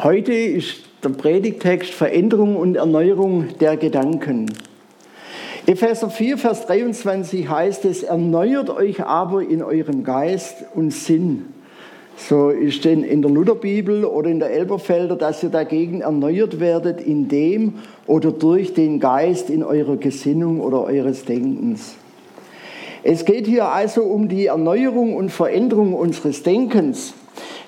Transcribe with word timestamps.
Heute 0.00 0.32
ist 0.32 0.84
der 1.02 1.08
Predigtext 1.08 1.90
Veränderung 1.90 2.54
und 2.54 2.76
Erneuerung 2.76 3.58
der 3.58 3.76
Gedanken. 3.76 4.46
Epheser 5.66 6.08
4, 6.08 6.38
Vers 6.38 6.66
23 6.66 7.48
heißt 7.48 7.84
es, 7.84 8.04
erneuert 8.04 8.70
euch 8.70 9.02
aber 9.02 9.42
in 9.42 9.60
eurem 9.60 10.04
Geist 10.04 10.58
und 10.76 10.92
Sinn. 10.92 11.46
So 12.16 12.50
ist 12.50 12.84
denn 12.84 13.02
in 13.02 13.22
der 13.22 13.30
Lutherbibel 13.32 14.04
oder 14.04 14.30
in 14.30 14.38
der 14.38 14.52
Elberfelder, 14.52 15.16
dass 15.16 15.42
ihr 15.42 15.48
dagegen 15.48 16.02
erneuert 16.02 16.60
werdet 16.60 17.00
in 17.00 17.26
dem 17.26 17.80
oder 18.06 18.30
durch 18.30 18.74
den 18.74 19.00
Geist 19.00 19.50
in 19.50 19.64
eurer 19.64 19.96
Gesinnung 19.96 20.60
oder 20.60 20.84
eures 20.84 21.24
Denkens. 21.24 21.96
Es 23.02 23.24
geht 23.24 23.48
hier 23.48 23.66
also 23.66 24.04
um 24.04 24.28
die 24.28 24.46
Erneuerung 24.46 25.16
und 25.16 25.30
Veränderung 25.30 25.92
unseres 25.92 26.44
Denkens 26.44 27.14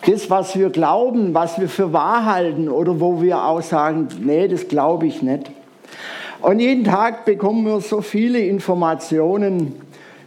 das, 0.07 0.31
was 0.31 0.57
wir 0.57 0.71
glauben, 0.71 1.35
was 1.35 1.61
wir 1.61 1.69
für 1.69 1.93
wahr 1.93 2.25
halten 2.25 2.69
oder 2.69 3.01
wo 3.01 3.21
wir 3.21 3.45
auch 3.45 3.63
sagen, 3.63 4.09
nee, 4.21 4.49
das 4.49 4.69
glaube 4.69 5.07
ich 5.07 5.23
nicht. 5.23 5.51
Und 6.41 6.59
jeden 6.59 6.85
Tag 6.85 7.27
bekommen 7.27 7.67
wir 7.67 7.81
so 7.81 8.01
viele 8.01 8.41
Informationen 8.41 9.75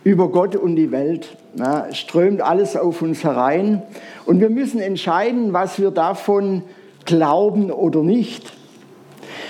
über 0.04 0.30
Gott 0.30 0.56
und 0.56 0.76
die 0.76 0.92
Welt. 0.92 1.36
Ja, 1.56 1.92
strömt 1.92 2.42
alles 2.42 2.76
auf 2.76 3.02
uns 3.02 3.24
herein. 3.24 3.82
Und 4.26 4.40
wir 4.40 4.50
müssen 4.50 4.80
entscheiden, 4.80 5.54
was 5.54 5.80
wir 5.80 5.92
davon 5.92 6.64
glauben 7.06 7.72
oder 7.72 8.04
nicht. 8.04 8.54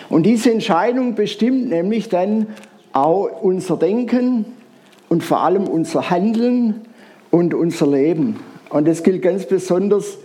Und 0.10 0.24
diese 0.24 0.52
Entscheidung 0.52 1.16
bestimmt 1.16 1.70
nämlich 1.70 2.08
dann 2.08 2.48
auch 2.94 3.41
unser 3.41 3.77
Denken 3.77 4.46
und 5.10 5.24
vor 5.24 5.41
allem 5.41 5.68
unser 5.68 6.10
Handeln 6.10 6.82
und 7.32 7.54
unser 7.54 7.88
Leben. 7.88 8.40
Und 8.73 8.88
das 8.88 9.04
gilt 9.04 9.22
ganz 9.22 9.45
besonders 9.45 10.18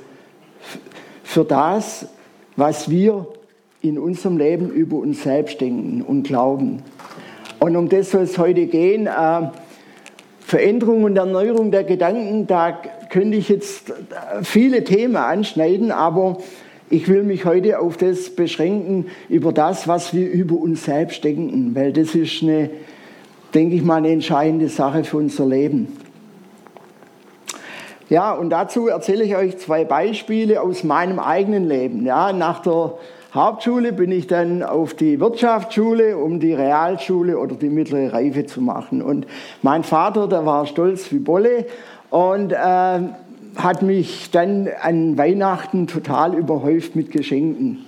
für 1.22 1.44
das, 1.44 2.06
was 2.56 2.88
wir 2.88 3.26
in 3.82 3.98
unserem 3.98 4.38
Leben 4.38 4.70
über 4.70 4.96
uns 4.96 5.22
selbst 5.22 5.60
denken 5.60 6.00
und 6.00 6.22
glauben. 6.22 6.82
Und 7.60 7.76
um 7.76 7.90
das 7.90 8.10
soll 8.10 8.22
es 8.22 8.38
heute 8.38 8.64
gehen. 8.64 9.06
Äh, 9.06 9.50
Veränderung 10.40 11.04
und 11.04 11.18
Erneuerung 11.18 11.70
der 11.70 11.84
Gedanken, 11.84 12.46
da 12.46 12.72
könnte 13.10 13.36
ich 13.36 13.50
jetzt 13.50 13.92
viele 14.42 14.82
Themen 14.82 15.16
anschneiden, 15.16 15.92
aber 15.92 16.38
ich 16.88 17.06
will 17.06 17.24
mich 17.24 17.44
heute 17.44 17.78
auf 17.78 17.98
das 17.98 18.30
beschränken, 18.30 19.08
über 19.28 19.52
das, 19.52 19.88
was 19.88 20.14
wir 20.14 20.26
über 20.30 20.56
uns 20.56 20.86
selbst 20.86 21.22
denken, 21.22 21.74
weil 21.74 21.92
das 21.92 22.14
ist 22.14 22.42
eine, 22.42 22.70
denke 23.52 23.76
ich 23.76 23.82
mal, 23.82 23.96
eine 23.96 24.08
entscheidende 24.08 24.70
Sache 24.70 25.04
für 25.04 25.18
unser 25.18 25.44
Leben. 25.44 26.07
Ja, 28.08 28.32
und 28.32 28.50
dazu 28.50 28.88
erzähle 28.88 29.24
ich 29.24 29.36
euch 29.36 29.58
zwei 29.58 29.84
Beispiele 29.84 30.62
aus 30.62 30.82
meinem 30.82 31.18
eigenen 31.18 31.68
Leben. 31.68 32.06
Ja, 32.06 32.32
nach 32.32 32.60
der 32.60 32.94
Hauptschule 33.34 33.92
bin 33.92 34.10
ich 34.10 34.26
dann 34.26 34.62
auf 34.62 34.94
die 34.94 35.20
Wirtschaftsschule, 35.20 36.16
um 36.16 36.40
die 36.40 36.54
Realschule 36.54 37.38
oder 37.38 37.54
die 37.54 37.68
mittlere 37.68 38.14
Reife 38.14 38.46
zu 38.46 38.62
machen. 38.62 39.02
Und 39.02 39.26
mein 39.60 39.84
Vater, 39.84 40.26
der 40.26 40.46
war 40.46 40.64
stolz 40.64 41.12
wie 41.12 41.18
Bolle 41.18 41.66
und 42.08 42.52
äh, 42.52 43.00
hat 43.56 43.82
mich 43.82 44.30
dann 44.30 44.68
an 44.80 45.18
Weihnachten 45.18 45.86
total 45.86 46.34
überhäuft 46.34 46.96
mit 46.96 47.10
Geschenken. 47.10 47.84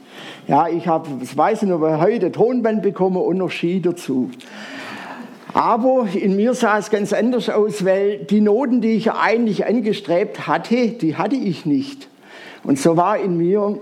Ja, 0.46 0.68
ich 0.68 0.86
habe, 0.86 1.08
das 1.18 1.34
weiß 1.34 1.62
ich 1.62 1.68
noch, 1.70 1.80
heute 1.80 2.30
Tonband 2.30 2.82
bekommen 2.82 3.16
und 3.16 3.38
noch 3.38 3.50
Ski 3.50 3.80
dazu. 3.80 4.30
Aber 5.52 6.06
in 6.12 6.36
mir 6.36 6.54
sah 6.54 6.78
es 6.78 6.90
ganz 6.90 7.12
anders 7.12 7.48
aus, 7.48 7.84
weil 7.84 8.18
die 8.18 8.40
Noten, 8.40 8.80
die 8.80 8.92
ich 8.92 9.12
eigentlich 9.12 9.66
angestrebt 9.66 10.46
hatte, 10.46 10.88
die 10.88 11.16
hatte 11.16 11.36
ich 11.36 11.66
nicht. 11.66 12.08
Und 12.62 12.78
so 12.78 12.96
war 12.96 13.18
in 13.18 13.36
mir, 13.36 13.80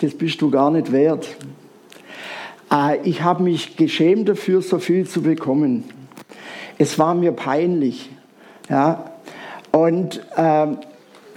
das 0.00 0.14
bist 0.14 0.42
du 0.42 0.50
gar 0.50 0.70
nicht 0.70 0.92
wert. 0.92 1.28
Äh, 2.72 2.98
ich 3.04 3.22
habe 3.22 3.42
mich 3.42 3.76
geschämt 3.76 4.28
dafür, 4.28 4.60
so 4.60 4.78
viel 4.78 5.06
zu 5.06 5.22
bekommen. 5.22 5.84
Es 6.78 6.98
war 6.98 7.14
mir 7.14 7.32
peinlich. 7.32 8.10
Ja? 8.68 9.12
Und 9.70 10.20
äh, 10.36 10.66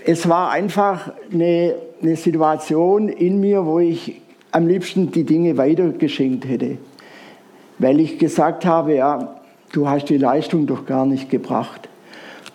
es 0.06 0.28
war 0.28 0.52
einfach 0.52 1.14
eine, 1.32 1.76
eine 2.02 2.16
Situation 2.16 3.10
in 3.10 3.40
mir, 3.40 3.66
wo 3.66 3.80
ich 3.80 4.22
am 4.52 4.68
liebsten 4.68 5.12
die 5.12 5.24
Dinge 5.24 5.58
weitergeschenkt 5.58 6.46
hätte. 6.46 6.78
Weil 7.80 8.00
ich 8.00 8.20
gesagt 8.20 8.66
habe, 8.66 8.96
ja, 8.96 9.41
du 9.72 9.88
hast 9.88 10.06
die 10.10 10.18
Leistung 10.18 10.68
doch 10.68 10.86
gar 10.86 11.06
nicht 11.06 11.30
gebracht, 11.30 11.90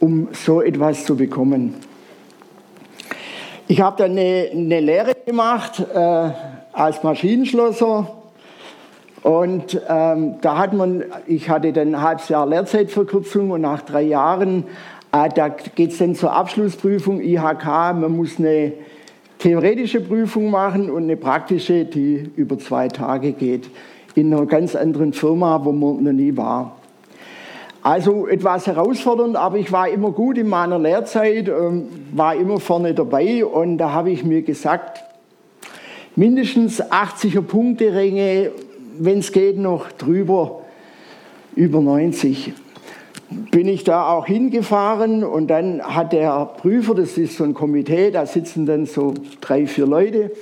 um 0.00 0.28
so 0.32 0.60
etwas 0.60 1.04
zu 1.04 1.16
bekommen. 1.16 1.74
Ich 3.68 3.80
habe 3.80 3.96
dann 3.98 4.12
eine, 4.12 4.48
eine, 4.52 4.80
Lehre 4.80 5.16
gemacht 5.26 5.84
äh, 5.92 6.30
als 6.72 7.02
Maschinenschlosser 7.02 8.12
und 9.22 9.80
ähm, 9.88 10.36
da 10.40 10.58
hat 10.58 10.72
man, 10.72 11.02
ich 11.26 11.50
hatte 11.50 11.72
dann 11.72 11.94
ein 11.96 12.00
halbes 12.00 12.28
Jahr 12.28 12.46
Lehrzeitverkürzung 12.46 13.50
und 13.50 13.62
nach 13.62 13.82
drei 13.82 14.02
Jahren, 14.02 14.64
äh, 15.10 15.28
da 15.34 15.48
geht 15.48 15.90
es 15.90 15.98
dann 15.98 16.14
zur 16.14 16.32
Abschlussprüfung 16.32 17.20
IHK, 17.20 17.64
man 17.64 18.16
muss 18.16 18.38
eine 18.38 18.72
theoretische 19.38 20.00
Prüfung 20.00 20.50
machen 20.50 20.88
und 20.88 21.04
eine 21.04 21.16
praktische, 21.16 21.84
die 21.84 22.30
über 22.36 22.58
zwei 22.58 22.86
Tage 22.86 23.32
geht, 23.32 23.68
in 24.14 24.32
einer 24.32 24.46
ganz 24.46 24.76
anderen 24.76 25.12
Firma, 25.12 25.60
wo 25.64 25.72
man 25.72 26.04
noch 26.04 26.12
nie 26.12 26.36
war. 26.36 26.76
Also 27.86 28.26
etwas 28.26 28.66
herausfordernd, 28.66 29.36
aber 29.36 29.58
ich 29.58 29.70
war 29.70 29.88
immer 29.88 30.10
gut 30.10 30.38
in 30.38 30.48
meiner 30.48 30.76
Lehrzeit, 30.76 31.48
ähm, 31.48 31.86
war 32.10 32.34
immer 32.34 32.58
vorne 32.58 32.94
dabei 32.94 33.44
und 33.44 33.78
da 33.78 33.92
habe 33.92 34.10
ich 34.10 34.24
mir 34.24 34.42
gesagt, 34.42 35.04
mindestens 36.16 36.82
80er 36.82 37.42
Punkte 37.42 37.94
Ränge, 37.94 38.50
wenn 38.98 39.20
es 39.20 39.30
geht 39.30 39.56
noch 39.56 39.92
drüber, 39.92 40.62
über 41.54 41.80
90. 41.80 42.54
Bin 43.52 43.68
ich 43.68 43.84
da 43.84 44.08
auch 44.08 44.26
hingefahren 44.26 45.22
und 45.22 45.46
dann 45.46 45.80
hat 45.80 46.12
der 46.12 46.44
Prüfer, 46.44 46.96
das 46.96 47.16
ist 47.16 47.36
so 47.36 47.44
ein 47.44 47.54
Komitee, 47.54 48.10
da 48.10 48.26
sitzen 48.26 48.66
dann 48.66 48.86
so 48.86 49.14
drei, 49.40 49.68
vier 49.68 49.86
Leute, 49.86 50.32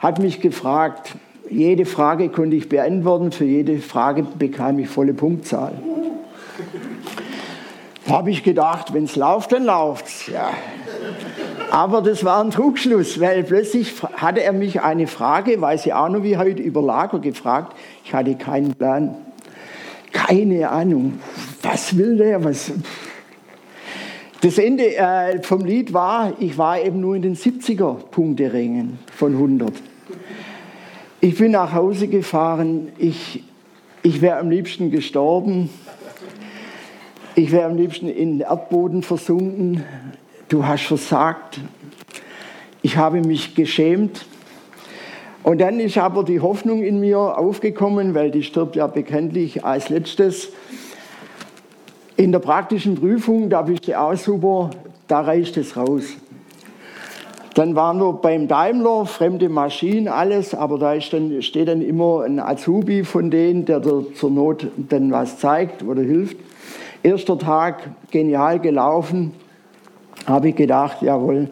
hat 0.00 0.18
mich 0.18 0.40
gefragt, 0.40 1.14
jede 1.48 1.84
Frage 1.84 2.30
konnte 2.30 2.56
ich 2.56 2.68
beantworten, 2.68 3.30
für 3.30 3.44
jede 3.44 3.78
Frage 3.78 4.26
bekam 4.36 4.80
ich 4.80 4.88
volle 4.88 5.14
Punktzahl 5.14 5.74
habe 8.08 8.30
ich 8.30 8.42
gedacht, 8.42 8.92
wenn 8.92 9.04
es 9.04 9.16
läuft, 9.16 9.52
dann 9.52 9.64
läuft's. 9.64 10.26
Ja. 10.26 10.50
Aber 11.70 12.02
das 12.02 12.24
war 12.24 12.42
ein 12.42 12.50
Trugschluss, 12.50 13.20
weil 13.20 13.44
plötzlich 13.44 14.02
hatte 14.02 14.42
er 14.42 14.52
mich 14.52 14.82
eine 14.82 15.06
Frage, 15.06 15.60
weiß 15.60 15.86
ich 15.86 15.94
auch 15.94 16.08
noch 16.08 16.22
wie 16.22 16.36
heute, 16.36 16.62
über 16.62 16.82
Lager 16.82 17.20
gefragt. 17.20 17.76
Ich 18.04 18.12
hatte 18.12 18.34
keinen 18.34 18.74
Plan. 18.74 19.14
Keine 20.12 20.68
Ahnung. 20.68 21.20
Was 21.62 21.96
will 21.96 22.16
der? 22.16 22.42
Was? 22.42 22.72
Das 24.40 24.58
Ende 24.58 24.96
äh, 24.96 25.42
vom 25.42 25.64
Lied 25.64 25.92
war, 25.92 26.32
ich 26.40 26.56
war 26.56 26.80
eben 26.80 27.00
nur 27.00 27.14
in 27.14 27.22
den 27.22 27.36
70er 27.36 27.94
Punkterängen 28.10 28.98
von 29.14 29.34
100. 29.34 29.72
Ich 31.20 31.36
bin 31.36 31.52
nach 31.52 31.74
Hause 31.74 32.08
gefahren. 32.08 32.88
Ich, 32.96 33.44
ich 34.02 34.22
wäre 34.22 34.38
am 34.38 34.50
liebsten 34.50 34.90
gestorben. 34.90 35.68
Ich 37.36 37.52
wäre 37.52 37.66
am 37.66 37.76
liebsten 37.76 38.08
in 38.08 38.38
den 38.38 38.40
Erdboden 38.40 39.02
versunken. 39.02 39.84
Du 40.48 40.66
hast 40.66 40.82
versagt. 40.82 41.60
Ich 42.82 42.96
habe 42.96 43.20
mich 43.20 43.54
geschämt. 43.54 44.26
Und 45.44 45.60
dann 45.60 45.78
ist 45.78 45.96
aber 45.96 46.24
die 46.24 46.40
Hoffnung 46.40 46.82
in 46.82 46.98
mir 46.98 47.18
aufgekommen, 47.18 48.14
weil 48.14 48.32
die 48.32 48.42
stirbt 48.42 48.74
ja 48.74 48.88
bekanntlich 48.88 49.64
als 49.64 49.88
letztes. 49.90 50.48
In 52.16 52.32
der 52.32 52.40
praktischen 52.40 52.96
Prüfung, 52.96 53.48
da 53.48 53.62
bist 53.62 53.86
du 53.86 53.98
auch 53.98 54.16
super, 54.16 54.70
da 55.06 55.20
reicht 55.20 55.56
es 55.56 55.76
raus. 55.76 56.04
Dann 57.54 57.74
waren 57.74 57.98
wir 57.98 58.12
beim 58.12 58.48
Daimler, 58.48 59.06
fremde 59.06 59.48
Maschinen, 59.48 60.08
alles, 60.08 60.54
aber 60.54 60.78
da 60.78 60.96
dann, 60.96 61.42
steht 61.42 61.68
dann 61.68 61.80
immer 61.80 62.24
ein 62.24 62.40
Azubi 62.40 63.04
von 63.04 63.30
denen, 63.30 63.64
der 63.64 63.82
zur 64.14 64.30
Not 64.30 64.66
dann 64.76 65.10
was 65.12 65.38
zeigt 65.38 65.82
oder 65.82 66.02
hilft. 66.02 66.36
Erster 67.02 67.38
Tag 67.38 67.90
genial 68.10 68.60
gelaufen, 68.60 69.32
habe 70.26 70.50
ich 70.50 70.56
gedacht, 70.56 71.00
jawohl. 71.00 71.48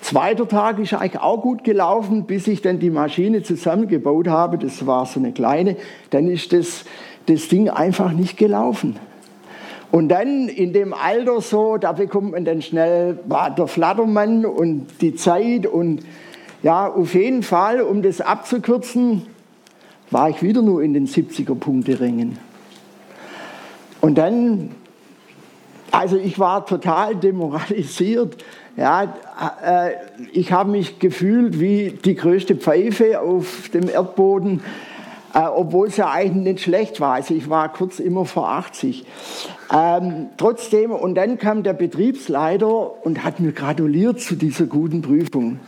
Zweiter 0.00 0.46
Tag 0.46 0.78
ist 0.78 0.94
eigentlich 0.94 1.20
auch 1.20 1.42
gut 1.42 1.64
gelaufen, 1.64 2.26
bis 2.26 2.46
ich 2.46 2.62
dann 2.62 2.78
die 2.78 2.90
Maschine 2.90 3.42
zusammengebaut 3.42 4.28
habe. 4.28 4.58
Das 4.58 4.86
war 4.86 5.04
so 5.04 5.18
eine 5.18 5.32
kleine. 5.32 5.76
Dann 6.10 6.28
ist 6.28 6.52
das, 6.52 6.84
das 7.26 7.48
Ding 7.48 7.68
einfach 7.68 8.12
nicht 8.12 8.36
gelaufen. 8.36 8.96
Und 9.90 10.08
dann 10.08 10.48
in 10.48 10.72
dem 10.72 10.94
Alter 10.94 11.40
so, 11.40 11.76
da 11.76 11.90
bekommt 11.90 12.32
man 12.32 12.44
dann 12.44 12.62
schnell 12.62 13.18
der 13.58 13.66
Flattermann 13.66 14.46
und 14.46 14.86
die 15.00 15.16
Zeit 15.16 15.66
und 15.66 16.02
ja, 16.62 16.86
auf 16.86 17.14
jeden 17.14 17.42
Fall, 17.42 17.80
um 17.80 18.02
das 18.02 18.20
abzukürzen, 18.20 19.22
war 20.10 20.30
ich 20.30 20.42
wieder 20.42 20.62
nur 20.62 20.82
in 20.82 20.94
den 20.94 21.06
70er 21.06 21.54
Punkte 21.54 21.98
ringen. 21.98 22.38
Und 24.06 24.14
dann 24.14 24.70
also 25.90 26.16
ich 26.16 26.38
war 26.38 26.66
total 26.66 27.16
demoralisiert. 27.16 28.36
Ja, 28.76 29.14
äh, 29.64 29.92
ich 30.32 30.52
habe 30.52 30.70
mich 30.70 30.98
gefühlt 30.98 31.58
wie 31.58 31.98
die 32.04 32.14
größte 32.14 32.54
Pfeife 32.54 33.18
auf 33.18 33.70
dem 33.70 33.88
Erdboden, 33.88 34.60
äh, 35.32 35.40
obwohl 35.40 35.88
es 35.88 35.96
ja 35.96 36.10
eigentlich 36.10 36.44
nicht 36.44 36.64
schlecht 36.64 37.00
war. 37.00 37.14
Also 37.14 37.32
ich 37.32 37.48
war 37.48 37.72
kurz 37.72 37.98
immer 37.98 38.26
vor 38.26 38.50
80. 38.50 39.06
Ähm, 39.74 40.28
trotzdem, 40.36 40.90
und 40.90 41.14
dann 41.14 41.38
kam 41.38 41.62
der 41.62 41.72
Betriebsleiter 41.72 43.04
und 43.06 43.24
hat 43.24 43.40
mir 43.40 43.52
gratuliert 43.52 44.20
zu 44.20 44.36
dieser 44.36 44.66
guten 44.66 45.00
Prüfung. 45.00 45.60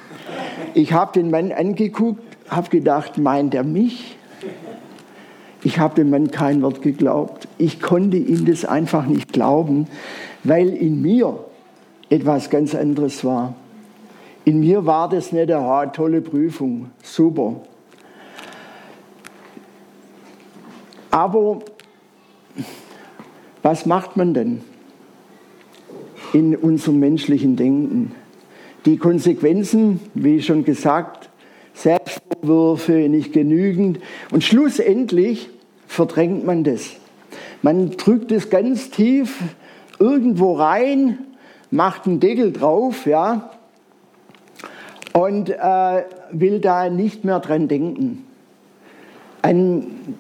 Ich 0.75 0.93
habe 0.93 1.13
den 1.13 1.31
Mann 1.31 1.53
angeguckt, 1.53 2.23
habe 2.51 2.69
gedacht, 2.69 3.17
meint 3.17 3.55
er 3.55 3.65
mich? 3.65 4.18
Ich 5.69 5.79
habe 5.79 5.97
dem 5.97 6.09
Mann 6.09 6.31
kein 6.31 6.63
Wort 6.63 6.81
geglaubt. 6.81 7.47
Ich 7.59 7.79
konnte 7.79 8.17
ihm 8.17 8.47
das 8.47 8.65
einfach 8.65 9.05
nicht 9.05 9.35
glauben, 9.35 9.87
weil 10.43 10.71
in 10.71 11.03
mir 11.03 11.45
etwas 12.09 12.49
ganz 12.49 12.75
anderes 12.75 13.23
war. 13.23 13.55
In 14.47 14.61
mir 14.61 14.87
war 14.87 15.11
das 15.11 15.31
nicht 15.31 15.53
eine 15.53 15.93
tolle 15.93 16.23
Prüfung, 16.23 16.89
super. 17.03 17.57
Aber 21.11 21.59
was 23.63 23.85
macht 23.85 24.17
man 24.17 24.33
denn 24.33 24.63
in 26.33 26.57
unserem 26.57 26.99
menschlichen 26.99 27.57
Denken? 27.57 28.13
Die 28.87 28.97
Konsequenzen, 28.97 30.01
wie 30.15 30.41
schon 30.41 30.65
gesagt, 30.65 31.29
Selbstvorwürfe 31.75 33.11
nicht 33.11 33.35
genügend 33.35 34.01
und 34.31 34.43
schlussendlich 34.43 35.51
verdrängt 35.89 36.47
man 36.47 36.63
das. 36.63 36.91
Man 37.63 37.91
drückt 37.91 38.31
es 38.31 38.51
ganz 38.51 38.91
tief 38.91 39.43
irgendwo 39.99 40.55
rein, 40.55 41.19
macht 41.73 42.07
einen 42.07 42.21
Deckel 42.21 42.53
drauf, 42.53 43.05
ja, 43.07 43.51
und 45.13 45.51
äh, 45.51 46.05
will 46.31 46.61
da 46.61 46.89
nicht 46.89 47.25
mehr 47.25 47.41
dran 47.41 47.67
denken. 47.67 48.25
Ein, 49.43 50.17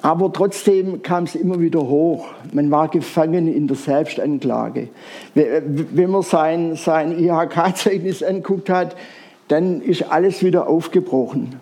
aber 0.00 0.32
trotzdem 0.32 1.02
kam 1.02 1.24
es 1.24 1.34
immer 1.34 1.60
wieder 1.60 1.80
hoch. 1.80 2.28
Man 2.52 2.70
war 2.70 2.88
gefangen 2.88 3.52
in 3.52 3.66
der 3.66 3.76
Selbstanklage. 3.76 4.88
Wenn 5.34 6.10
man 6.10 6.22
sein, 6.22 6.76
sein 6.76 7.18
IHK-Zeugnis 7.18 8.22
anguckt 8.22 8.70
hat, 8.70 8.96
dann 9.48 9.80
ist 9.80 10.10
alles 10.10 10.42
wieder 10.42 10.68
aufgebrochen. 10.68 11.56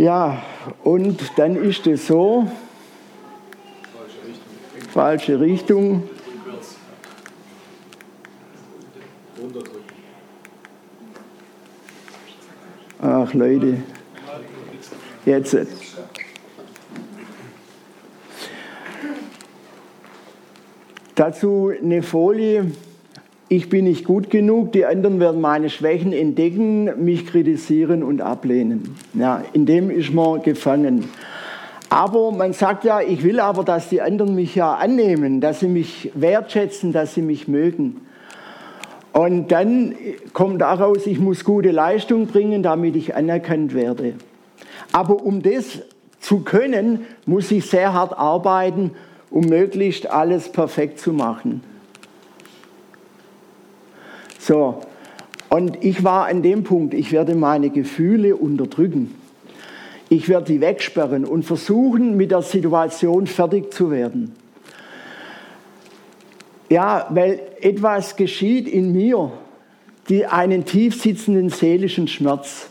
Ja, 0.00 0.42
und 0.82 1.20
dann 1.36 1.56
ist 1.56 1.86
es 1.86 2.06
so, 2.06 2.50
falsche 4.94 5.38
Richtung. 5.38 6.08
Ach 13.02 13.34
Leute, 13.34 13.82
jetzt. 15.26 15.58
Dazu 21.14 21.72
eine 21.78 22.02
Folie. 22.02 22.72
Ich 23.52 23.68
bin 23.68 23.86
nicht 23.86 24.04
gut 24.04 24.30
genug, 24.30 24.70
die 24.70 24.86
anderen 24.86 25.18
werden 25.18 25.40
meine 25.40 25.70
Schwächen 25.70 26.12
entdecken, 26.12 27.04
mich 27.04 27.26
kritisieren 27.26 28.04
und 28.04 28.20
ablehnen. 28.20 28.94
Ja, 29.12 29.42
in 29.52 29.66
dem 29.66 29.90
ist 29.90 30.14
man 30.14 30.40
gefangen. 30.40 31.08
Aber 31.88 32.30
man 32.30 32.52
sagt 32.52 32.84
ja, 32.84 33.00
ich 33.00 33.24
will 33.24 33.40
aber, 33.40 33.64
dass 33.64 33.88
die 33.88 34.00
anderen 34.00 34.36
mich 34.36 34.54
ja 34.54 34.74
annehmen, 34.74 35.40
dass 35.40 35.58
sie 35.58 35.66
mich 35.66 36.12
wertschätzen, 36.14 36.92
dass 36.92 37.14
sie 37.14 37.22
mich 37.22 37.48
mögen. 37.48 38.02
Und 39.12 39.50
dann 39.50 39.96
kommt 40.32 40.60
daraus, 40.60 41.04
ich 41.08 41.18
muss 41.18 41.42
gute 41.42 41.72
Leistung 41.72 42.28
bringen, 42.28 42.62
damit 42.62 42.94
ich 42.94 43.16
anerkannt 43.16 43.74
werde. 43.74 44.14
Aber 44.92 45.24
um 45.24 45.42
das 45.42 45.80
zu 46.20 46.44
können, 46.44 47.00
muss 47.26 47.50
ich 47.50 47.66
sehr 47.66 47.94
hart 47.94 48.16
arbeiten, 48.16 48.92
um 49.28 49.46
möglichst 49.46 50.08
alles 50.08 50.52
perfekt 50.52 51.00
zu 51.00 51.12
machen. 51.12 51.64
So, 54.50 54.80
und 55.48 55.84
ich 55.84 56.02
war 56.02 56.26
an 56.26 56.42
dem 56.42 56.64
Punkt, 56.64 56.92
ich 56.92 57.12
werde 57.12 57.36
meine 57.36 57.70
Gefühle 57.70 58.34
unterdrücken. 58.34 59.14
Ich 60.08 60.28
werde 60.28 60.46
die 60.46 60.60
wegsperren 60.60 61.24
und 61.24 61.44
versuchen, 61.44 62.16
mit 62.16 62.32
der 62.32 62.42
Situation 62.42 63.28
fertig 63.28 63.72
zu 63.72 63.92
werden. 63.92 64.34
Ja, 66.68 67.06
weil 67.10 67.40
etwas 67.60 68.16
geschieht 68.16 68.66
in 68.66 68.92
mir, 68.92 69.30
die 70.08 70.26
einen 70.26 70.64
tief 70.64 71.00
sitzenden 71.00 71.50
seelischen 71.50 72.08
Schmerz, 72.08 72.70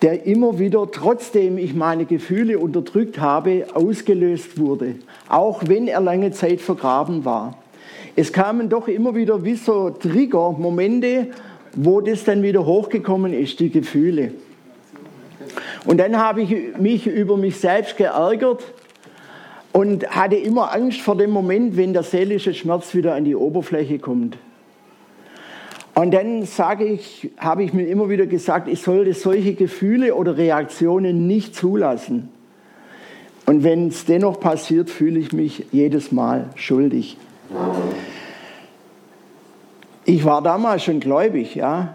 der 0.00 0.24
immer 0.24 0.58
wieder, 0.58 0.90
trotzdem 0.90 1.58
ich 1.58 1.74
meine 1.74 2.06
Gefühle 2.06 2.58
unterdrückt 2.58 3.20
habe, 3.20 3.66
ausgelöst 3.74 4.58
wurde, 4.58 4.94
auch 5.28 5.64
wenn 5.66 5.88
er 5.88 6.00
lange 6.00 6.30
Zeit 6.30 6.62
vergraben 6.62 7.26
war. 7.26 7.59
Es 8.20 8.34
kamen 8.34 8.68
doch 8.68 8.86
immer 8.86 9.14
wieder 9.14 9.44
wie 9.44 9.54
so 9.54 9.88
Trigger-Momente, 9.88 11.28
wo 11.74 12.02
das 12.02 12.24
dann 12.24 12.42
wieder 12.42 12.66
hochgekommen 12.66 13.32
ist, 13.32 13.58
die 13.60 13.70
Gefühle. 13.70 14.32
Und 15.86 15.96
dann 15.96 16.18
habe 16.18 16.42
ich 16.42 16.76
mich 16.76 17.06
über 17.06 17.38
mich 17.38 17.56
selbst 17.56 17.96
geärgert 17.96 18.62
und 19.72 20.06
hatte 20.10 20.36
immer 20.36 20.70
Angst 20.74 21.00
vor 21.00 21.16
dem 21.16 21.30
Moment, 21.30 21.78
wenn 21.78 21.94
der 21.94 22.02
seelische 22.02 22.52
Schmerz 22.52 22.94
wieder 22.94 23.14
an 23.14 23.24
die 23.24 23.34
Oberfläche 23.34 23.98
kommt. 23.98 24.36
Und 25.94 26.12
dann 26.12 26.44
sage 26.44 26.84
ich, 26.84 27.30
habe 27.38 27.62
ich 27.64 27.72
mir 27.72 27.86
immer 27.86 28.10
wieder 28.10 28.26
gesagt, 28.26 28.68
ich 28.68 28.82
sollte 28.82 29.14
solche 29.14 29.54
Gefühle 29.54 30.14
oder 30.14 30.36
Reaktionen 30.36 31.26
nicht 31.26 31.56
zulassen. 31.56 32.28
Und 33.46 33.64
wenn 33.64 33.88
es 33.88 34.04
dennoch 34.04 34.40
passiert, 34.40 34.90
fühle 34.90 35.18
ich 35.18 35.32
mich 35.32 35.64
jedes 35.72 36.12
Mal 36.12 36.50
schuldig. 36.54 37.16
Ich 40.04 40.24
war 40.24 40.42
damals 40.42 40.84
schon 40.84 41.00
gläubig, 41.00 41.54
ja. 41.54 41.94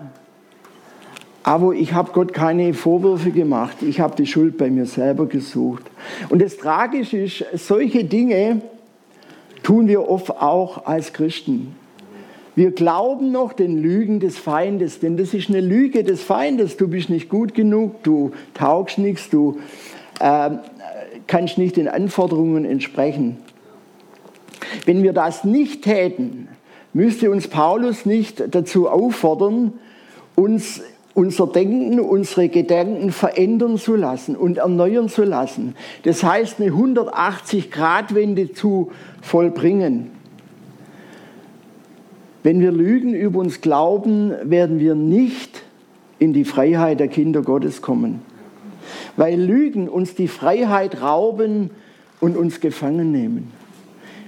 Aber 1.44 1.74
ich 1.74 1.94
habe 1.94 2.12
Gott 2.12 2.34
keine 2.34 2.74
Vorwürfe 2.74 3.32
gemacht. 3.32 3.78
Ich 3.82 4.00
habe 4.00 4.16
die 4.16 4.26
Schuld 4.26 4.58
bei 4.58 4.70
mir 4.70 4.86
selber 4.86 5.28
gesucht. 5.28 5.84
Und 6.30 6.42
das 6.42 6.58
Tragische 6.58 7.18
ist, 7.18 7.46
solche 7.54 8.04
Dinge 8.04 8.62
tun 9.62 9.88
wir 9.88 10.10
oft 10.10 10.32
auch 10.32 10.86
als 10.86 11.14
Christen. 11.14 11.76
Wir 12.56 12.72
glauben 12.72 13.32
noch 13.32 13.52
den 13.52 13.78
Lügen 13.78 14.22
des 14.22 14.38
Feindes, 14.38 15.00
denn 15.00 15.18
das 15.18 15.34
ist 15.34 15.50
eine 15.50 15.60
Lüge 15.60 16.04
des 16.04 16.24
Feindes. 16.24 16.78
Du 16.78 16.88
bist 16.88 17.10
nicht 17.10 17.30
gut 17.30 17.54
genug, 17.54 18.02
du 18.04 18.32
taugst 18.54 18.98
nichts, 18.98 19.30
du 19.30 19.60
äh, 20.22 20.52
kannst 21.28 21.58
nicht 21.58 21.76
den 21.76 21.90
Anforderungen 21.90 22.64
entsprechen. 22.64 23.38
Wenn 24.86 25.04
wir 25.04 25.14
das 25.14 25.44
nicht 25.44 25.84
täten, 25.84 26.48
müsste 26.94 27.32
uns 27.32 27.48
Paulus 27.48 28.06
nicht 28.06 28.44
dazu 28.54 28.90
auffordern, 28.90 29.74
uns 30.36 30.82
unser 31.16 31.48
Denken, 31.48 32.00
unsere 32.02 32.50
Gedanken 32.50 33.12
verändern 33.12 33.78
zu 33.78 33.96
lassen 33.96 34.36
und 34.36 34.58
erneuern 34.58 35.08
zu 35.08 35.24
lassen. 35.24 35.76
Das 36.04 36.24
heißt, 36.24 36.60
eine 36.60 36.72
180-Grad-Wende 36.72 38.52
zu 38.52 38.92
vollbringen. 39.22 40.12
Wenn 42.44 42.60
wir 42.60 42.72
Lügen 42.72 43.14
über 43.16 43.40
uns 43.40 43.62
glauben, 43.62 44.34
werden 44.44 44.80
wir 44.80 44.94
nicht 44.94 45.64
in 46.20 46.34
die 46.34 46.46
Freiheit 46.46 47.00
der 47.00 47.08
Kinder 47.08 47.42
Gottes 47.42 47.82
kommen. 47.82 48.22
Weil 49.16 49.40
Lügen 49.40 49.88
uns 49.88 50.16
die 50.16 50.28
Freiheit 50.28 51.02
rauben 51.02 51.72
und 52.20 52.38
uns 52.38 52.60
gefangen 52.60 53.12
nehmen. 53.12 53.52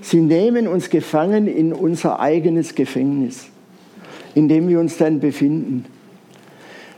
Sie 0.01 0.21
nehmen 0.21 0.67
uns 0.67 0.89
gefangen 0.89 1.47
in 1.47 1.73
unser 1.73 2.19
eigenes 2.19 2.75
Gefängnis, 2.75 3.47
in 4.35 4.47
dem 4.47 4.67
wir 4.67 4.79
uns 4.79 4.97
dann 4.97 5.19
befinden. 5.19 5.85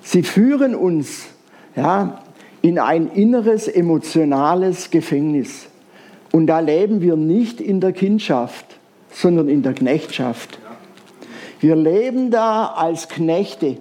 Sie 0.02 0.24
führen 0.24 0.76
uns 0.76 1.28
ja, 1.76 2.22
in 2.62 2.80
ein 2.80 3.10
inneres 3.12 3.68
emotionales 3.68 4.92
Gefängnis. 4.92 5.68
Und 6.32 6.48
da 6.48 6.60
leben 6.60 7.02
wir 7.02 7.16
nicht 7.16 7.62
in 7.62 7.80
der 7.80 7.94
Kindschaft, 7.94 8.66
sondern 9.12 9.50
in 9.50 9.64
der 9.64 9.74
Knechtschaft. 9.74 10.60
Wir 11.60 11.76
leben 11.76 12.32
da 12.32 12.68
als 12.68 13.10
Knechte. 13.10 13.78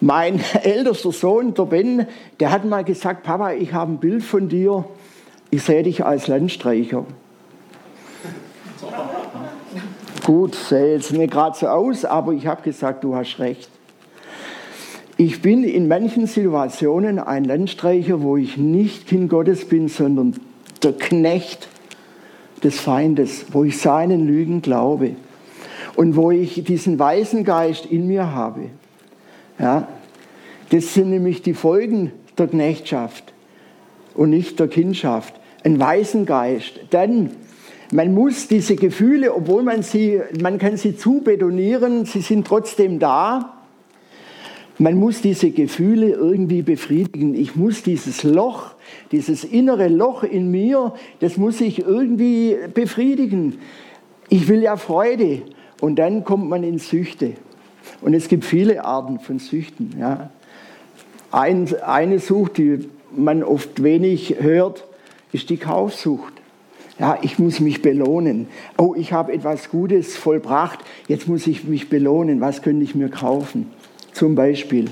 Mein 0.00 0.40
ältester 0.62 1.12
Sohn, 1.12 1.54
der 1.54 1.64
Ben, 1.64 2.06
der 2.40 2.50
hat 2.50 2.64
mal 2.64 2.84
gesagt, 2.84 3.22
Papa, 3.22 3.52
ich 3.52 3.72
habe 3.72 3.92
ein 3.92 3.98
Bild 3.98 4.22
von 4.22 4.48
dir, 4.48 4.84
ich 5.50 5.62
sehe 5.62 5.82
dich 5.82 6.04
als 6.04 6.28
Landstreicher. 6.28 7.04
Gut, 10.24 10.54
sehe 10.54 10.94
jetzt 10.94 11.12
nicht 11.12 11.32
gerade 11.32 11.58
so 11.58 11.66
aus, 11.66 12.04
aber 12.04 12.32
ich 12.32 12.46
habe 12.46 12.62
gesagt, 12.62 13.02
du 13.02 13.16
hast 13.16 13.38
recht. 13.40 13.68
Ich 15.16 15.42
bin 15.42 15.64
in 15.64 15.88
manchen 15.88 16.26
Situationen 16.26 17.18
ein 17.18 17.44
Landstreicher, 17.44 18.22
wo 18.22 18.36
ich 18.36 18.56
nicht 18.56 19.08
Kind 19.08 19.30
Gottes 19.30 19.68
bin, 19.68 19.88
sondern 19.88 20.36
der 20.82 20.92
Knecht 20.92 21.68
des 22.62 22.78
Feindes, 22.78 23.46
wo 23.52 23.64
ich 23.64 23.78
seinen 23.78 24.26
Lügen 24.26 24.62
glaube 24.62 25.16
und 25.96 26.16
wo 26.16 26.30
ich 26.30 26.62
diesen 26.64 26.98
weißen 26.98 27.44
Geist 27.44 27.86
in 27.86 28.06
mir 28.06 28.32
habe. 28.32 28.70
Ja, 29.58 29.88
das 30.70 30.94
sind 30.94 31.10
nämlich 31.10 31.42
die 31.42 31.54
Folgen 31.54 32.12
der 32.38 32.46
Knechtschaft 32.46 33.32
und 34.14 34.30
nicht 34.30 34.58
der 34.58 34.68
Kindschaft. 34.68 35.34
Ein 35.64 35.78
weißen 35.78 36.26
Geist. 36.26 36.80
Denn 36.92 37.30
man 37.92 38.14
muss 38.14 38.48
diese 38.48 38.74
Gefühle, 38.74 39.34
obwohl 39.34 39.62
man 39.62 39.82
sie, 39.82 40.20
man 40.40 40.58
kann 40.58 40.78
sie 40.78 40.96
zubetonieren, 40.96 42.06
sie 42.06 42.22
sind 42.22 42.46
trotzdem 42.46 42.98
da. 42.98 43.58
Man 44.78 44.96
muss 44.96 45.20
diese 45.20 45.50
Gefühle 45.50 46.08
irgendwie 46.08 46.62
befriedigen. 46.62 47.34
Ich 47.34 47.54
muss 47.54 47.82
dieses 47.82 48.22
Loch, 48.22 48.70
dieses 49.12 49.44
innere 49.44 49.88
Loch 49.88 50.22
in 50.22 50.50
mir, 50.50 50.94
das 51.20 51.36
muss 51.36 51.60
ich 51.60 51.80
irgendwie 51.80 52.56
befriedigen. 52.72 53.58
Ich 54.30 54.48
will 54.48 54.62
ja 54.62 54.76
Freude. 54.78 55.42
Und 55.82 55.96
dann 55.96 56.24
kommt 56.24 56.48
man 56.48 56.64
in 56.64 56.78
Süchte. 56.78 57.34
Und 58.00 58.14
es 58.14 58.28
gibt 58.28 58.46
viele 58.46 58.86
Arten 58.86 59.20
von 59.20 59.38
Süchten. 59.38 59.96
Ja. 60.00 60.30
Ein, 61.30 61.68
eine 61.84 62.20
Sucht, 62.20 62.56
die 62.56 62.88
man 63.14 63.42
oft 63.42 63.82
wenig 63.82 64.36
hört, 64.40 64.86
ist 65.32 65.50
die 65.50 65.58
Kaufsucht. 65.58 66.41
Ja, 67.02 67.18
ich 67.20 67.40
muss 67.40 67.58
mich 67.58 67.82
belohnen. 67.82 68.46
Oh, 68.78 68.94
ich 68.96 69.12
habe 69.12 69.32
etwas 69.32 69.70
Gutes 69.70 70.16
vollbracht, 70.16 70.78
jetzt 71.08 71.26
muss 71.26 71.48
ich 71.48 71.64
mich 71.64 71.88
belohnen. 71.88 72.40
Was 72.40 72.62
könnte 72.62 72.84
ich 72.84 72.94
mir 72.94 73.08
kaufen? 73.08 73.72
Zum 74.12 74.36
Beispiel. 74.36 74.84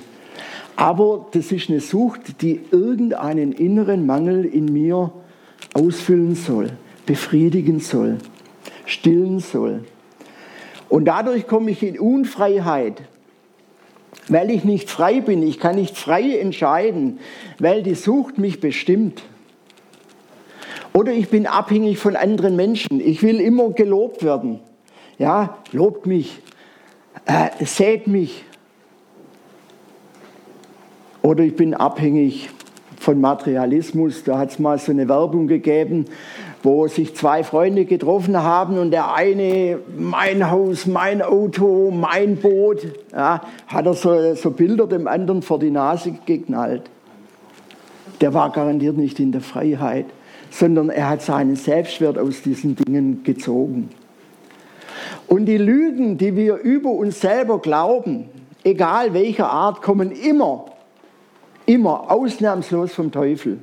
Aber 0.75 1.29
das 1.31 1.52
ist 1.52 1.71
eine 1.71 1.79
Sucht, 1.79 2.43
die 2.43 2.62
irgendeinen 2.73 3.52
inneren 3.52 4.07
Mangel 4.07 4.45
in 4.45 4.64
mir 4.64 5.12
ausfüllen 5.73 6.35
soll, 6.35 6.73
befriedigen 7.07 7.79
soll, 7.79 8.19
stillen 8.87 9.38
soll. 9.38 9.85
Und 10.88 11.05
dadurch 11.05 11.47
komme 11.47 11.71
ich 11.71 11.85
in 11.85 11.97
Unfreiheit, 11.97 13.02
weil 14.26 14.50
ich 14.50 14.64
nicht 14.64 14.90
frei 14.90 15.21
bin. 15.21 15.45
Ich 15.45 15.61
kann 15.61 15.76
nicht 15.76 15.97
frei 15.97 16.38
entscheiden, 16.40 17.21
weil 17.61 17.85
die 17.85 17.95
Sucht 17.95 18.37
mich 18.37 18.59
bestimmt. 18.59 19.23
Oder 20.92 21.12
ich 21.12 21.28
bin 21.28 21.47
abhängig 21.47 21.99
von 21.99 22.16
anderen 22.16 22.56
Menschen. 22.56 23.00
Ich 23.00 23.23
will 23.23 23.40
immer 23.40 23.70
gelobt 23.70 24.25
werden. 24.25 24.61
Ja, 25.18 25.59
lobt 25.73 26.06
mich, 26.06 26.40
äh, 27.26 27.64
sät 27.64 28.06
mich. 28.06 28.44
Oder 31.23 31.44
ich 31.44 31.54
bin 31.54 31.75
abhängig 31.75 32.50
von 32.99 33.20
Materialismus. 33.20 34.25
Da 34.25 34.38
hat 34.38 34.50
es 34.50 34.59
mal 34.59 34.78
so 34.78 34.92
eine 34.92 35.09
Werbung 35.09 35.47
gegeben, 35.47 36.06
wo 36.62 36.87
sich 36.88 37.14
zwei 37.14 37.44
Freunde 37.44 37.85
getroffen 37.85 38.42
haben 38.42 38.78
und 38.78 38.90
der 38.90 39.14
eine, 39.14 39.78
mein 39.97 40.50
Haus, 40.50 40.87
mein 40.87 41.23
Auto, 41.23 41.90
mein 41.90 42.37
Boot, 42.37 42.87
ja, 43.12 43.42
hat 43.66 43.87
er 43.87 43.94
so, 43.94 44.35
so 44.35 44.50
Bilder 44.50 44.87
dem 44.87 45.06
anderen 45.06 45.42
vor 45.42 45.59
die 45.59 45.70
Nase 45.70 46.14
geknallt. 46.26 46.82
Der 48.20 48.35
war 48.35 48.50
garantiert 48.50 48.99
nicht 48.99 49.18
in 49.18 49.32
der 49.32 49.40
Freiheit, 49.40 50.06
sondern 50.50 50.90
er 50.90 51.09
hat 51.09 51.23
seinen 51.23 51.57
Selbstwert 51.57 52.19
aus 52.19 52.42
diesen 52.42 52.76
Dingen 52.76 53.23
gezogen. 53.25 53.88
Und 55.26 55.47
die 55.47 55.59
Lügen, 55.59 56.19
die 56.19 56.35
wir 56.37 56.57
über 56.57 56.90
uns 56.90 57.21
selber 57.21 57.61
glauben, 57.61 58.28
egal 58.64 59.14
welcher 59.14 59.50
Art, 59.50 59.80
kommen 59.80 60.11
immer, 60.11 60.66
immer 61.66 62.11
ausnahmslos 62.11 62.92
vom 62.92 63.12
Teufel. 63.12 63.59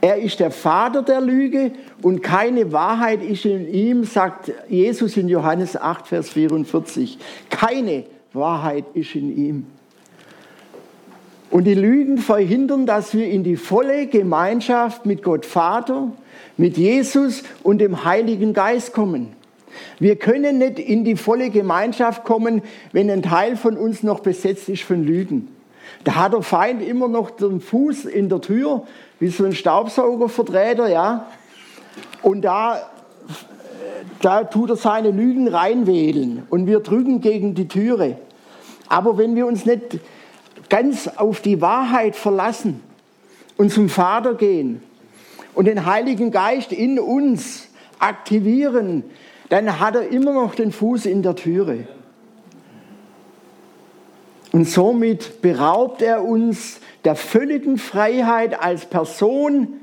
Er 0.00 0.18
ist 0.18 0.38
der 0.40 0.50
Vater 0.50 1.02
der 1.02 1.20
Lüge 1.20 1.72
und 2.02 2.22
keine 2.22 2.70
Wahrheit 2.72 3.22
ist 3.22 3.44
in 3.44 3.66
ihm, 3.72 4.04
sagt 4.04 4.52
Jesus 4.68 5.16
in 5.16 5.28
Johannes 5.28 5.76
8, 5.76 6.06
Vers 6.06 6.30
44. 6.30 7.18
Keine 7.50 8.04
Wahrheit 8.32 8.84
ist 8.94 9.14
in 9.14 9.36
ihm. 9.36 9.66
Und 11.50 11.64
die 11.64 11.74
Lügen 11.74 12.18
verhindern, 12.18 12.86
dass 12.86 13.14
wir 13.14 13.28
in 13.28 13.44
die 13.44 13.56
volle 13.56 14.06
Gemeinschaft 14.06 15.06
mit 15.06 15.22
Gott 15.22 15.46
Vater, 15.46 16.10
mit 16.56 16.76
Jesus 16.76 17.44
und 17.62 17.78
dem 17.78 18.04
Heiligen 18.04 18.52
Geist 18.52 18.92
kommen. 18.92 19.36
Wir 19.98 20.16
können 20.16 20.58
nicht 20.58 20.78
in 20.78 21.04
die 21.04 21.16
volle 21.16 21.50
Gemeinschaft 21.50 22.24
kommen, 22.24 22.62
wenn 22.92 23.10
ein 23.10 23.22
Teil 23.22 23.56
von 23.56 23.76
uns 23.76 24.02
noch 24.02 24.20
besetzt 24.20 24.68
ist 24.68 24.82
von 24.82 25.04
Lügen. 25.04 25.48
Da 26.04 26.16
hat 26.16 26.32
der 26.32 26.42
Feind 26.42 26.82
immer 26.82 27.08
noch 27.08 27.30
den 27.30 27.60
Fuß 27.60 28.04
in 28.06 28.28
der 28.28 28.40
Tür 28.40 28.84
wie 29.18 29.28
so 29.28 29.44
ein 29.44 29.52
Staubsaugervertreter, 29.52 30.88
ja. 30.88 31.26
Und 32.22 32.42
da, 32.42 32.90
da 34.20 34.44
tut 34.44 34.70
er 34.70 34.76
seine 34.76 35.10
Lügen 35.10 35.48
reinwählen 35.48 36.42
und 36.50 36.66
wir 36.66 36.80
drücken 36.80 37.20
gegen 37.20 37.54
die 37.54 37.68
Türe. 37.68 38.18
Aber 38.88 39.18
wenn 39.18 39.34
wir 39.36 39.46
uns 39.46 39.66
nicht 39.66 39.98
ganz 40.68 41.08
auf 41.08 41.40
die 41.40 41.60
Wahrheit 41.60 42.16
verlassen 42.16 42.82
und 43.56 43.72
zum 43.72 43.88
Vater 43.88 44.34
gehen 44.34 44.82
und 45.54 45.66
den 45.66 45.86
Heiligen 45.86 46.30
Geist 46.30 46.72
in 46.72 46.98
uns 46.98 47.68
aktivieren, 47.98 49.04
dann 49.48 49.80
hat 49.80 49.94
er 49.94 50.08
immer 50.08 50.32
noch 50.32 50.54
den 50.54 50.72
Fuß 50.72 51.06
in 51.06 51.22
der 51.22 51.36
Türe. 51.36 51.86
Und 54.52 54.66
somit 54.66 55.42
beraubt 55.42 56.02
er 56.02 56.24
uns 56.24 56.80
der 57.04 57.14
völligen 57.14 57.78
Freiheit 57.78 58.60
als 58.60 58.86
Person, 58.86 59.80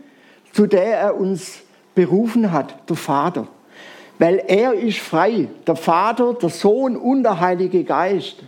zu 0.52 0.68
der 0.68 0.98
er 0.98 1.20
uns 1.20 1.60
berufen 1.96 2.52
hat, 2.52 2.90
der 2.90 2.96
Vater. 2.96 3.48
Weil 4.20 4.44
er 4.48 4.74
ist 4.74 5.00
frei, 5.00 5.48
der 5.68 5.76
Vater, 5.76 6.34
der 6.34 6.50
Sohn 6.50 6.96
und 6.98 7.24
der 7.24 7.40
Heilige 7.40 7.84
Geist. 7.84 8.44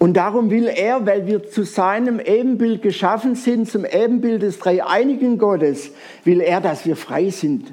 Und 0.00 0.14
darum 0.14 0.48
will 0.48 0.66
er, 0.66 1.04
weil 1.04 1.26
wir 1.26 1.46
zu 1.46 1.62
seinem 1.62 2.20
Ebenbild 2.20 2.80
geschaffen 2.80 3.34
sind, 3.34 3.70
zum 3.70 3.84
Ebenbild 3.84 4.40
des 4.40 4.58
dreieinigen 4.58 5.36
Gottes, 5.36 5.90
will 6.24 6.40
er, 6.40 6.62
dass 6.62 6.86
wir 6.86 6.96
frei 6.96 7.28
sind. 7.28 7.70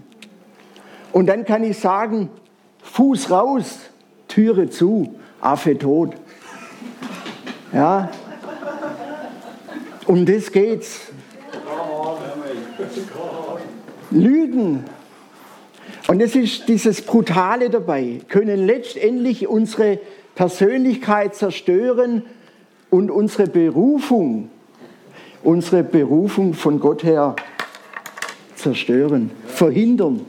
Und 1.13 1.27
dann 1.27 1.45
kann 1.45 1.63
ich 1.63 1.79
sagen, 1.79 2.29
Fuß 2.83 3.31
raus, 3.31 3.79
Türe 4.27 4.69
zu, 4.69 5.15
Affe 5.39 5.77
tot. 5.77 6.15
Ja, 7.71 8.09
um 10.05 10.25
das 10.25 10.51
geht's. 10.51 11.03
Lügen. 14.11 14.83
Und 16.09 16.21
es 16.21 16.35
ist 16.35 16.67
dieses 16.67 17.01
Brutale 17.01 17.69
dabei, 17.69 18.19
können 18.27 18.65
letztendlich 18.65 19.47
unsere 19.47 19.99
Persönlichkeit 20.37 21.33
zerstören 21.33 22.21
und 22.91 23.09
unsere 23.09 23.47
Berufung, 23.47 24.51
unsere 25.43 25.83
Berufung 25.83 26.53
von 26.53 26.79
Gott 26.79 27.03
her 27.03 27.35
zerstören, 28.53 29.31
verhindern. 29.47 30.27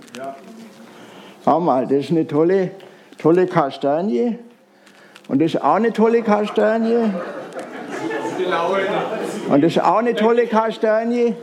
Schau 1.45 1.61
mal, 1.61 1.87
das 1.87 2.05
ist 2.05 2.11
eine 2.11 2.27
tolle, 2.27 2.71
tolle 3.19 3.47
Kastanie. 3.47 4.39
Und 5.29 5.43
das 5.43 5.53
ist 5.53 5.63
auch 5.63 5.75
eine 5.75 5.93
tolle 5.93 6.23
Kastanie. 6.23 7.13
Und 9.51 9.63
das 9.63 9.73
ist 9.73 9.85
auch 9.85 9.99
eine 9.99 10.15
tolle 10.15 10.47
Kastanie. 10.47 11.35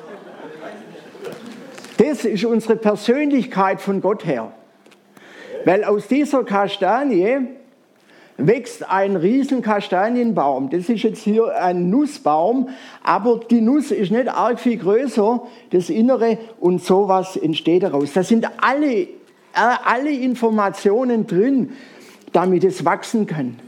Das 1.98 2.26
ist 2.26 2.44
unsere 2.46 2.78
Persönlichkeit 2.78 3.80
von 3.80 4.02
Gott 4.02 4.26
her. 4.26 4.52
Weil 5.66 5.84
aus 5.84 6.08
dieser 6.08 6.44
Kastanie 6.44 7.58
wächst 8.38 8.90
ein 8.90 9.16
riesen 9.16 9.62
Kastanienbaum. 9.62 10.70
Das 10.70 10.90
ist 10.90 11.04
jetzt 11.04 11.24
hier 11.24 11.56
ein 11.62 11.90
Nussbaum, 11.90 12.70
aber 13.04 13.40
die 13.50 13.62
Nuss 13.62 13.92
ist 13.92 14.12
nicht 14.12 14.28
arg 14.28 14.60
viel 14.60 14.78
größer, 14.78 15.42
das 15.72 15.90
Innere 15.90 16.38
und 16.60 16.84
sowas 16.84 17.38
entsteht 17.38 17.84
daraus. 17.84 18.14
Da 18.14 18.24
sind 18.24 18.48
alle, 18.62 18.94
äh, 18.94 19.08
alle 19.54 20.12
Informationen 20.12 21.28
drin, 21.28 21.72
damit 22.34 22.64
es 22.64 22.84
wachsen 22.84 23.26
kann. 23.26 23.60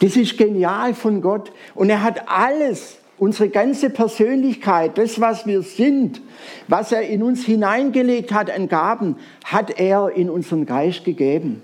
Das 0.00 0.16
ist 0.16 0.36
genial 0.36 0.94
von 0.94 1.20
Gott. 1.20 1.52
Und 1.74 1.90
er 1.90 2.02
hat 2.02 2.28
alles, 2.28 2.98
unsere 3.18 3.50
ganze 3.50 3.88
Persönlichkeit, 3.88 4.98
das, 4.98 5.20
was 5.20 5.46
wir 5.46 5.62
sind, 5.62 6.20
was 6.66 6.90
er 6.90 7.02
in 7.02 7.22
uns 7.22 7.44
hineingelegt 7.44 8.32
hat 8.32 8.50
an 8.50 8.66
Gaben, 8.68 9.16
hat 9.44 9.78
er 9.78 10.10
in 10.10 10.28
unseren 10.28 10.66
Geist 10.66 11.04
gegeben. 11.04 11.62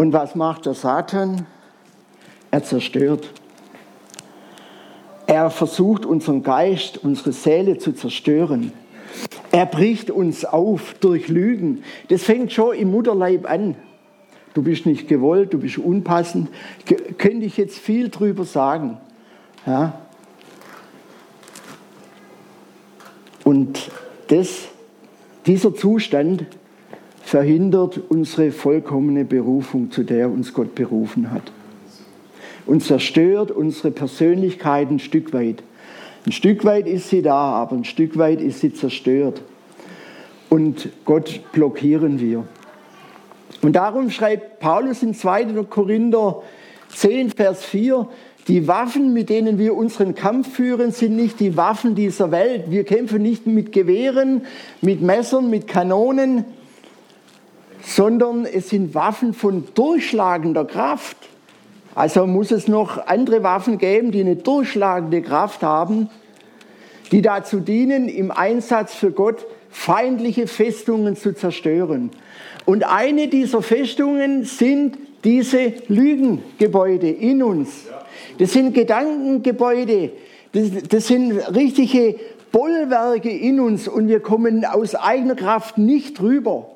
Und 0.00 0.14
was 0.14 0.34
macht 0.34 0.64
der 0.64 0.72
Satan? 0.72 1.44
Er 2.50 2.64
zerstört. 2.64 3.28
Er 5.26 5.50
versucht 5.50 6.06
unseren 6.06 6.42
Geist, 6.42 6.96
unsere 6.96 7.32
Seele 7.32 7.76
zu 7.76 7.92
zerstören. 7.92 8.72
Er 9.52 9.66
bricht 9.66 10.10
uns 10.10 10.46
auf 10.46 10.94
durch 11.00 11.28
Lügen. 11.28 11.84
Das 12.08 12.22
fängt 12.22 12.50
schon 12.50 12.76
im 12.76 12.92
Mutterleib 12.92 13.44
an 13.44 13.76
du 14.54 14.62
bist 14.62 14.86
nicht 14.86 15.06
gewollt, 15.06 15.52
du 15.52 15.58
bist 15.58 15.76
unpassend. 15.76 16.48
Könnte 17.18 17.44
ich 17.44 17.58
jetzt 17.58 17.78
viel 17.78 18.08
drüber 18.08 18.44
sagen. 18.44 18.96
Ja? 19.66 20.00
Und 23.44 23.90
das, 24.28 24.68
dieser 25.44 25.74
Zustand 25.74 26.46
verhindert 27.30 28.00
unsere 28.08 28.50
vollkommene 28.50 29.24
Berufung, 29.24 29.92
zu 29.92 30.02
der 30.02 30.28
uns 30.28 30.52
Gott 30.52 30.74
berufen 30.74 31.30
hat. 31.30 31.52
Und 32.66 32.82
zerstört 32.82 33.52
unsere 33.52 33.92
Persönlichkeit 33.92 34.90
ein 34.90 34.98
Stück 34.98 35.32
weit. 35.32 35.62
Ein 36.26 36.32
Stück 36.32 36.64
weit 36.64 36.88
ist 36.88 37.08
sie 37.08 37.22
da, 37.22 37.52
aber 37.52 37.76
ein 37.76 37.84
Stück 37.84 38.18
weit 38.18 38.40
ist 38.40 38.58
sie 38.58 38.74
zerstört. 38.74 39.42
Und 40.48 40.88
Gott 41.04 41.40
blockieren 41.52 42.18
wir. 42.18 42.48
Und 43.62 43.76
darum 43.76 44.10
schreibt 44.10 44.58
Paulus 44.58 45.04
in 45.04 45.14
2. 45.14 45.62
Korinther 45.70 46.42
10, 46.88 47.30
Vers 47.30 47.64
4, 47.64 48.08
die 48.48 48.66
Waffen, 48.66 49.12
mit 49.12 49.30
denen 49.30 49.56
wir 49.56 49.76
unseren 49.76 50.16
Kampf 50.16 50.52
führen, 50.52 50.90
sind 50.90 51.14
nicht 51.14 51.38
die 51.38 51.56
Waffen 51.56 51.94
dieser 51.94 52.32
Welt. 52.32 52.64
Wir 52.70 52.82
kämpfen 52.82 53.22
nicht 53.22 53.46
mit 53.46 53.70
Gewehren, 53.70 54.42
mit 54.80 55.00
Messern, 55.00 55.48
mit 55.48 55.68
Kanonen, 55.68 56.44
sondern 57.82 58.44
es 58.44 58.68
sind 58.68 58.94
Waffen 58.94 59.34
von 59.34 59.64
durchschlagender 59.74 60.64
Kraft. 60.64 61.16
Also 61.94 62.26
muss 62.26 62.50
es 62.50 62.68
noch 62.68 63.06
andere 63.06 63.42
Waffen 63.42 63.78
geben, 63.78 64.12
die 64.12 64.20
eine 64.20 64.36
durchschlagende 64.36 65.22
Kraft 65.22 65.62
haben, 65.62 66.08
die 67.10 67.22
dazu 67.22 67.60
dienen, 67.60 68.08
im 68.08 68.30
Einsatz 68.30 68.94
für 68.94 69.10
Gott 69.10 69.44
feindliche 69.70 70.46
Festungen 70.46 71.16
zu 71.16 71.34
zerstören. 71.34 72.10
Und 72.64 72.84
eine 72.84 73.28
dieser 73.28 73.62
Festungen 73.62 74.44
sind 74.44 74.98
diese 75.24 75.72
Lügengebäude 75.88 77.08
in 77.08 77.42
uns. 77.42 77.86
Das 78.38 78.52
sind 78.52 78.74
Gedankengebäude, 78.74 80.12
das, 80.52 80.68
das 80.88 81.06
sind 81.08 81.32
richtige 81.54 82.16
Bollwerke 82.52 83.30
in 83.30 83.60
uns 83.60 83.86
und 83.86 84.08
wir 84.08 84.20
kommen 84.20 84.64
aus 84.64 84.94
eigener 84.94 85.34
Kraft 85.34 85.78
nicht 85.78 86.18
drüber. 86.18 86.66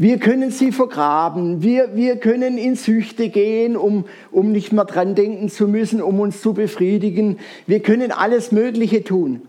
Wir 0.00 0.18
können 0.18 0.52
sie 0.52 0.70
vergraben, 0.70 1.60
wir, 1.60 1.96
wir 1.96 2.18
können 2.18 2.56
in 2.56 2.76
Süchte 2.76 3.30
gehen, 3.30 3.76
um, 3.76 4.04
um 4.30 4.52
nicht 4.52 4.72
mehr 4.72 4.84
dran 4.84 5.16
denken 5.16 5.48
zu 5.48 5.66
müssen, 5.66 6.00
um 6.00 6.20
uns 6.20 6.40
zu 6.40 6.54
befriedigen. 6.54 7.38
Wir 7.66 7.80
können 7.80 8.12
alles 8.12 8.52
Mögliche 8.52 9.02
tun. 9.02 9.42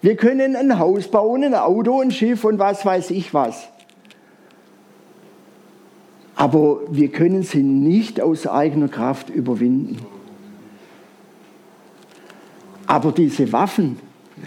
Wir 0.00 0.14
können 0.14 0.54
ein 0.54 0.78
Haus 0.78 1.08
bauen, 1.08 1.42
ein 1.42 1.56
Auto, 1.56 2.00
ein 2.00 2.12
Schiff 2.12 2.44
und 2.44 2.60
was 2.60 2.86
weiß 2.86 3.10
ich 3.10 3.34
was. 3.34 3.68
Aber 6.36 6.82
wir 6.88 7.08
können 7.08 7.42
sie 7.42 7.64
nicht 7.64 8.20
aus 8.20 8.46
eigener 8.46 8.88
Kraft 8.88 9.28
überwinden. 9.28 9.98
Aber 12.86 13.10
diese 13.10 13.52
Waffen, 13.52 13.98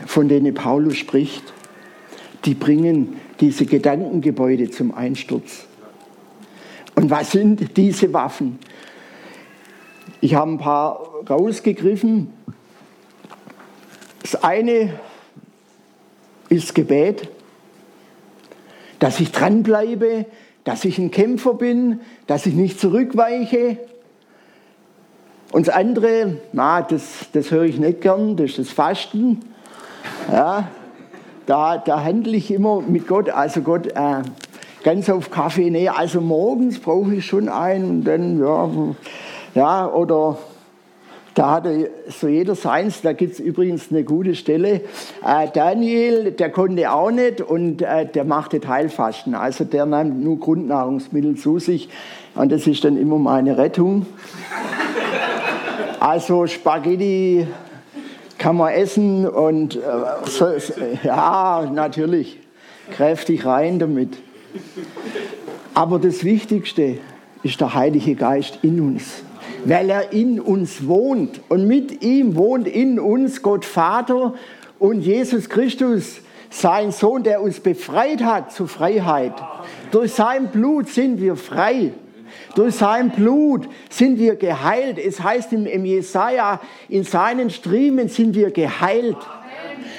von 0.05 0.29
denen 0.29 0.53
Paulus 0.53 0.95
spricht, 0.95 1.53
die 2.45 2.55
bringen 2.55 3.17
diese 3.43 3.65
Gedankengebäude 3.65 4.71
zum 4.71 4.93
Einsturz. 4.93 5.65
Und 6.95 7.09
was 7.09 7.31
sind 7.31 7.75
diese 7.75 8.13
Waffen? 8.13 8.57
Ich 10.21 10.35
habe 10.35 10.51
ein 10.51 10.59
paar 10.59 11.09
rausgegriffen. 11.29 12.31
Das 14.21 14.41
eine 14.41 14.93
ist 16.47 16.73
Gebet, 16.73 17.27
dass 18.99 19.19
ich 19.19 19.33
dranbleibe, 19.33 20.25
dass 20.63 20.85
ich 20.85 20.97
ein 20.97 21.11
Kämpfer 21.11 21.55
bin, 21.55 21.99
dass 22.27 22.45
ich 22.45 22.53
nicht 22.53 22.79
zurückweiche. 22.79 23.77
Und 25.51 25.67
das 25.67 25.75
andere, 25.75 26.37
na, 26.53 26.81
das, 26.81 27.25
das 27.33 27.51
höre 27.51 27.63
ich 27.63 27.77
nicht 27.77 27.99
gern, 27.99 28.37
das 28.37 28.51
ist 28.51 28.59
das 28.59 28.69
Fasten. 28.69 29.41
Ja, 30.31 30.71
da, 31.45 31.77
da 31.77 32.03
handle 32.03 32.35
ich 32.35 32.51
immer 32.51 32.81
mit 32.81 33.07
Gott, 33.07 33.29
also 33.29 33.61
Gott, 33.61 33.87
äh, 33.87 34.21
ganz 34.83 35.09
auf 35.09 35.31
Kaffee, 35.31 35.69
nee, 35.69 35.89
also 35.89 36.21
morgens 36.21 36.79
brauche 36.79 37.15
ich 37.15 37.25
schon 37.25 37.49
einen 37.49 37.89
und 37.89 38.03
dann, 38.03 38.39
ja, 38.39 38.69
ja, 39.55 39.87
oder 39.87 40.37
da 41.33 41.51
hat 41.51 41.67
so 42.09 42.27
jeder 42.27 42.53
seins, 42.53 43.01
da 43.01 43.13
gibt 43.13 43.33
es 43.33 43.39
übrigens 43.39 43.89
eine 43.89 44.03
gute 44.03 44.35
Stelle. 44.35 44.81
Äh, 45.25 45.47
Daniel, 45.51 46.31
der 46.31 46.51
konnte 46.51 46.91
auch 46.91 47.09
nicht 47.09 47.41
und 47.41 47.81
äh, 47.81 48.05
der 48.05 48.23
machte 48.23 48.59
Teilfasten. 48.59 49.33
Also 49.33 49.63
der 49.63 49.87
nahm 49.87 50.23
nur 50.23 50.39
Grundnahrungsmittel 50.39 51.35
zu 51.35 51.57
sich 51.57 51.89
und 52.35 52.51
das 52.51 52.67
ist 52.67 52.83
dann 52.83 52.97
immer 52.97 53.17
meine 53.17 53.57
Rettung. 53.57 54.05
Also 55.99 56.45
Spaghetti 56.45 57.47
kann 58.43 58.57
man 58.57 58.73
essen 58.73 59.25
und 59.25 59.77
äh, 59.77 59.79
so, 60.25 60.47
ja, 61.03 61.65
natürlich, 61.73 62.39
kräftig 62.91 63.45
rein 63.45 63.79
damit. 63.79 64.17
Aber 65.73 65.97
das 65.97 66.25
Wichtigste 66.25 66.97
ist 67.41 67.61
der 67.61 67.73
Heilige 67.73 68.15
Geist 68.15 68.59
in 68.61 68.81
uns 68.81 69.23
weil 69.65 69.89
er 69.89 70.11
in 70.11 70.41
uns 70.41 70.87
wohnt. 70.87 71.39
Und 71.47 71.67
mit 71.67 72.03
ihm 72.03 72.35
wohnt 72.35 72.67
in 72.67 72.99
uns 72.99 73.41
Gott 73.41 73.63
Vater 73.63 74.33
und 74.77 74.99
Jesus 75.01 75.47
Christus, 75.47 76.19
sein 76.49 76.91
Sohn, 76.91 77.23
der 77.23 77.41
uns 77.41 77.61
befreit 77.61 78.21
hat 78.25 78.51
zur 78.51 78.67
Freiheit. 78.67 79.31
Durch 79.91 80.11
sein 80.11 80.49
Blut 80.49 80.89
sind 80.89 81.21
wir 81.21 81.37
frei. 81.37 81.93
Durch 82.55 82.75
sein 82.75 83.09
Blut 83.09 83.67
sind 83.89 84.19
wir 84.19 84.35
geheilt. 84.35 84.99
Es 84.99 85.21
heißt 85.21 85.53
im, 85.53 85.85
Jesaja, 85.85 86.61
in 86.87 87.03
seinen 87.03 87.49
Striemen 87.49 88.09
sind 88.09 88.35
wir 88.35 88.51
geheilt. 88.51 89.17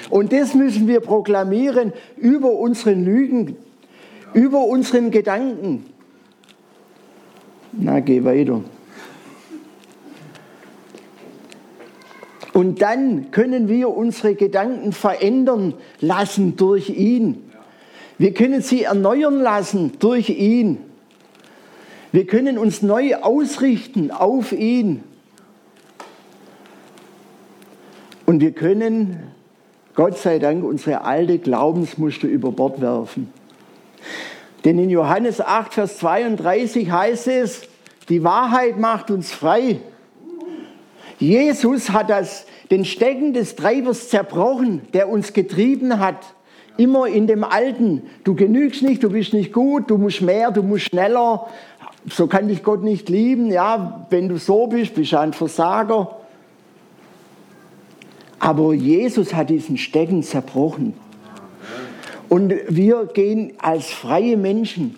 Und 0.09 0.31
das 0.31 0.53
müssen 0.53 0.87
wir 0.87 1.01
proklamieren 1.01 1.91
über 2.15 2.51
unseren 2.51 3.03
Lügen, 3.03 3.57
über 4.33 4.63
unseren 4.65 5.11
Gedanken. 5.11 5.85
Na, 7.73 7.99
geh 7.99 8.23
weiter. 8.23 8.61
Und 12.53 12.81
dann 12.81 13.31
können 13.31 13.67
wir 13.67 13.89
unsere 13.89 14.33
Gedanken 14.33 14.93
verändern 14.93 15.73
lassen 15.99 16.55
durch 16.55 16.89
ihn. 16.89 17.51
Wir 18.17 18.33
können 18.33 18.61
sie 18.61 18.83
erneuern 18.83 19.41
lassen 19.41 19.91
durch 19.99 20.29
ihn. 20.29 20.77
Wir 22.15 22.25
können 22.25 22.57
uns 22.57 22.81
neu 22.81 23.15
ausrichten 23.15 24.09
auf 24.09 24.53
ihn. 24.53 25.03
Und 28.25 28.39
wir 28.39 28.53
können, 28.53 29.33
Gott 29.95 30.17
sei 30.17 30.39
Dank, 30.39 30.63
unsere 30.63 31.03
alte 31.03 31.39
Glaubensmuster 31.39 32.29
über 32.29 32.53
Bord 32.53 32.79
werfen. 32.79 33.33
Denn 34.63 34.79
in 34.79 34.89
Johannes 34.89 35.41
8, 35.41 35.73
Vers 35.73 35.97
32 35.97 36.89
heißt 36.89 37.27
es, 37.27 37.63
die 38.07 38.23
Wahrheit 38.23 38.79
macht 38.79 39.11
uns 39.11 39.33
frei. 39.33 39.81
Jesus 41.19 41.89
hat 41.89 42.09
das, 42.09 42.45
den 42.71 42.85
Stecken 42.85 43.33
des 43.33 43.57
Treibers 43.57 44.07
zerbrochen, 44.07 44.83
der 44.93 45.09
uns 45.09 45.33
getrieben 45.33 45.99
hat. 45.99 46.33
Immer 46.77 47.07
in 47.07 47.25
dem 47.25 47.43
Alten. 47.43 48.03
Du 48.23 48.35
genügst 48.35 48.81
nicht, 48.83 49.01
du 49.03 49.09
bist 49.09 49.33
nicht 49.33 49.53
gut, 49.53 49.89
du 49.89 49.97
musst 49.97 50.21
mehr, 50.21 50.51
du 50.51 50.61
musst 50.61 50.85
schneller. 50.85 51.47
So 52.07 52.27
kann 52.27 52.47
dich 52.47 52.63
Gott 52.63 52.83
nicht 52.83 53.09
lieben. 53.09 53.51
Ja, 53.51 54.05
wenn 54.09 54.29
du 54.29 54.37
so 54.37 54.67
bist, 54.67 54.93
bist 54.95 55.11
du 55.11 55.19
ein 55.19 55.33
Versager. 55.33 56.15
Aber 58.39 58.73
Jesus 58.73 59.33
hat 59.33 59.49
diesen 59.49 59.77
Stecken 59.77 60.21
zerbrochen. 60.21 60.93
Und 62.29 62.53
wir 62.69 63.05
gehen 63.07 63.53
als 63.59 63.89
freie 63.89 64.37
Menschen. 64.37 64.97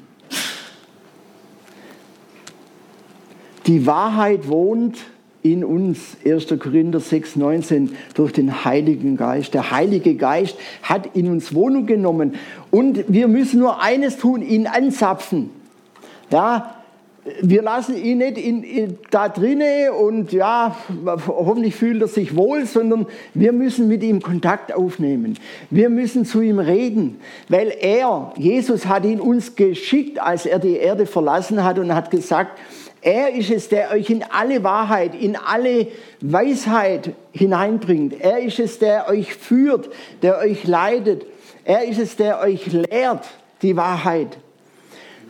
Die 3.68 3.86
Wahrheit 3.86 4.48
wohnt 4.48 4.98
in 5.44 5.64
uns, 5.64 6.18
1. 6.26 6.48
Korinther 6.60 7.00
6, 7.00 7.36
19, 7.36 7.96
durch 8.16 8.34
den 8.34 8.66
Heiligen 8.66 9.18
Geist. 9.18 9.54
Der 9.54 9.72
Heilige 9.72 10.16
Geist 10.16 10.58
hat 10.82 11.16
in 11.16 11.30
uns 11.30 11.54
Wohnung 11.54 11.86
genommen 11.86 12.36
und 12.72 13.06
wir 13.08 13.28
müssen 13.28 13.60
nur 13.60 13.82
eines 13.82 14.18
tun, 14.18 14.42
ihn 14.42 14.68
anzapfen. 14.68 15.52
Ja, 16.32 16.77
wir 17.42 17.62
lassen 17.62 17.96
ihn 17.96 18.20
nicht 18.20 18.38
in, 18.38 18.64
in, 18.64 18.98
da 19.12 19.30
drinnen 19.30 19.92
und 19.92 20.32
ja, 20.32 20.76
hoffentlich 21.28 21.76
fühlt 21.76 22.02
er 22.02 22.08
sich 22.08 22.36
wohl, 22.36 22.66
sondern 22.66 23.08
wir 23.34 23.52
müssen 23.52 23.88
mit 23.88 24.04
ihm 24.04 24.22
Kontakt 24.22 24.74
aufnehmen. 24.74 25.38
Wir 25.70 25.90
müssen 25.90 26.26
zu 26.26 26.42
ihm 26.42 26.60
reden, 26.60 27.20
weil 27.50 27.74
er, 27.80 28.34
Jesus 28.38 28.88
hat 28.88 29.06
ihn 29.06 29.20
uns 29.20 29.56
geschickt, 29.56 30.20
als 30.20 30.46
er 30.46 30.60
die 30.60 30.78
Erde 30.78 31.06
verlassen 31.06 31.64
hat 31.64 31.80
und 31.80 31.94
hat 31.94 32.12
gesagt, 32.12 32.60
er 33.02 33.34
ist 33.34 33.52
es, 33.52 33.70
der 33.70 33.92
euch 33.92 34.10
in 34.10 34.24
alle 34.24 34.64
Wahrheit, 34.64 35.16
in 35.16 35.36
alle 35.36 35.88
Weisheit 36.20 37.14
hineinbringt. 37.32 38.20
Er 38.20 38.40
ist 38.40 38.60
es, 38.60 38.80
der 38.80 39.08
euch 39.08 39.34
führt, 39.34 39.90
der 40.22 40.40
euch 40.40 40.66
leitet. 40.66 41.26
Er 41.64 41.86
ist 41.86 42.00
es, 42.00 42.16
der 42.16 42.42
euch 42.42 42.66
lehrt 42.72 43.26
die 43.62 43.76
Wahrheit. 43.76 44.38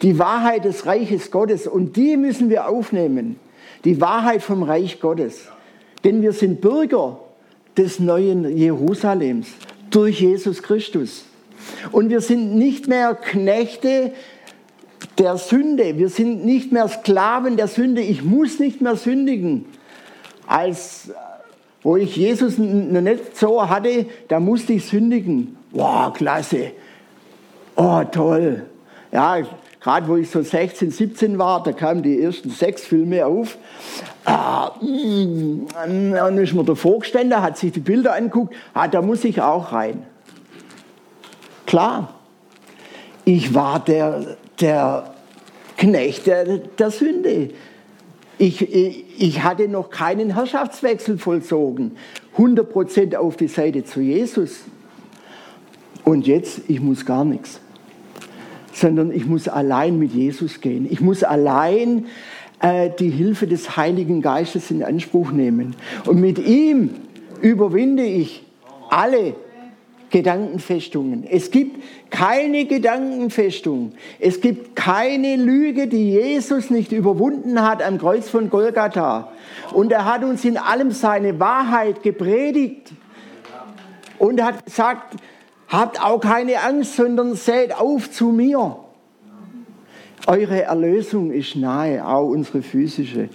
Die 0.01 0.19
Wahrheit 0.19 0.65
des 0.65 0.85
Reiches 0.85 1.31
Gottes. 1.31 1.67
Und 1.67 1.95
die 1.95 2.17
müssen 2.17 2.49
wir 2.49 2.67
aufnehmen. 2.67 3.37
Die 3.83 3.99
Wahrheit 4.01 4.41
vom 4.41 4.63
Reich 4.63 4.99
Gottes. 4.99 5.47
Denn 6.03 6.21
wir 6.21 6.33
sind 6.33 6.61
Bürger 6.61 7.19
des 7.75 7.99
neuen 7.99 8.57
Jerusalems. 8.57 9.47
durch 9.89 10.19
Jesus 10.19 10.61
Christus. 10.63 11.25
Und 11.91 12.09
wir 12.09 12.21
sind 12.21 12.55
nicht 12.55 12.87
mehr 12.87 13.15
Knechte 13.15 14.11
der 15.17 15.37
Sünde. 15.37 15.97
Wir 15.97 16.09
sind 16.09 16.45
nicht 16.45 16.71
mehr 16.71 16.87
Sklaven 16.87 17.57
der 17.57 17.67
Sünde. 17.67 18.01
Ich 18.01 18.23
muss 18.23 18.59
nicht 18.59 18.81
mehr 18.81 18.95
sündigen. 18.95 19.65
Als 20.45 21.09
wo 21.83 21.95
ich 21.95 22.15
Jesus 22.15 22.57
noch 22.57 23.01
nicht 23.01 23.37
so 23.37 23.69
hatte, 23.69 24.07
da 24.27 24.39
musste 24.39 24.73
ich 24.73 24.85
sündigen. 24.85 25.55
Wow, 25.71 26.11
klasse. 26.13 26.71
Oh, 27.75 28.03
toll. 28.11 28.65
Ja, 29.11 29.37
gerade 29.79 30.07
wo 30.07 30.15
ich 30.15 30.29
so 30.29 30.41
16, 30.41 30.91
17 30.91 31.37
war, 31.37 31.63
da 31.63 31.71
kamen 31.71 32.03
die 32.03 32.21
ersten 32.21 32.49
sechs 32.49 32.83
Filme 32.83 33.25
auf. 33.25 33.57
Ah, 34.25 34.71
mm, 34.81 35.67
dann 35.75 36.37
ist 36.37 36.53
mir 36.53 36.63
davor 36.63 36.99
gestanden, 36.99 37.41
hat 37.41 37.57
sich 37.57 37.71
die 37.71 37.79
Bilder 37.79 38.13
angeguckt, 38.13 38.55
ah, 38.73 38.87
da 38.87 39.01
muss 39.01 39.23
ich 39.23 39.41
auch 39.41 39.71
rein. 39.71 40.03
Klar, 41.65 42.13
ich 43.25 43.53
war 43.53 43.79
der, 43.83 44.37
der 44.59 45.13
Knecht 45.77 46.25
der, 46.27 46.57
der 46.57 46.91
Sünde. 46.91 47.49
Ich, 48.39 48.61
ich, 48.71 49.43
hatte 49.43 49.67
noch 49.67 49.89
keinen 49.89 50.33
Herrschaftswechsel 50.33 51.17
vollzogen. 51.17 51.97
100% 52.37 53.15
auf 53.15 53.35
die 53.35 53.47
Seite 53.47 53.83
zu 53.83 53.99
Jesus. 53.99 54.61
Und 56.03 56.27
jetzt, 56.27 56.61
ich 56.67 56.79
muss 56.79 57.05
gar 57.05 57.25
nichts. 57.25 57.59
Sondern 58.77 59.11
ich 59.11 59.25
muss 59.25 59.47
allein 59.47 59.97
mit 59.97 60.13
Jesus 60.13 60.61
gehen. 60.61 60.87
Ich 60.87 61.01
muss 61.01 61.23
allein 61.23 62.05
äh, 62.61 62.91
die 62.99 63.09
Hilfe 63.09 63.47
des 63.47 63.75
Heiligen 63.75 64.21
Geistes 64.21 64.69
in 64.69 64.83
Anspruch 64.83 65.31
nehmen. 65.31 65.75
Und 66.05 66.21
mit 66.21 66.37
ihm 66.37 66.91
überwinde 67.41 68.03
ich 68.03 68.43
alle 68.91 69.33
Gedankenfestungen. 70.11 71.25
Es 71.29 71.49
gibt 71.49 71.81
keine 72.11 72.65
Gedankenfestung. 72.65 73.93
Es 74.19 74.41
gibt 74.41 74.75
keine 74.75 75.37
Lüge, 75.37 75.87
die 75.87 76.11
Jesus 76.11 76.69
nicht 76.69 76.91
überwunden 76.91 77.61
hat 77.61 77.81
am 77.81 77.97
Kreuz 77.97 78.29
von 78.29 78.51
Golgatha. 78.51 79.31
Und 79.73 79.91
er 79.91 80.05
hat 80.05 80.23
uns 80.23 80.45
in 80.45 80.57
allem 80.57 80.91
seine 80.91 81.39
Wahrheit 81.39 82.03
gepredigt 82.03 82.91
und 84.19 84.39
hat 84.41 84.65
gesagt, 84.65 85.15
habt 85.67 86.01
auch 86.01 86.19
keine 86.19 86.61
Angst, 86.61 86.95
sondern 86.95 87.35
seht 87.35 87.75
auf 87.75 88.11
zu 88.11 88.27
mir. 88.27 88.77
Eure 90.25 90.63
Erlösung 90.63 91.31
ist 91.31 91.55
nahe, 91.55 92.05
auch 92.05 92.27
unsere 92.27 92.61
physische. 92.61 93.29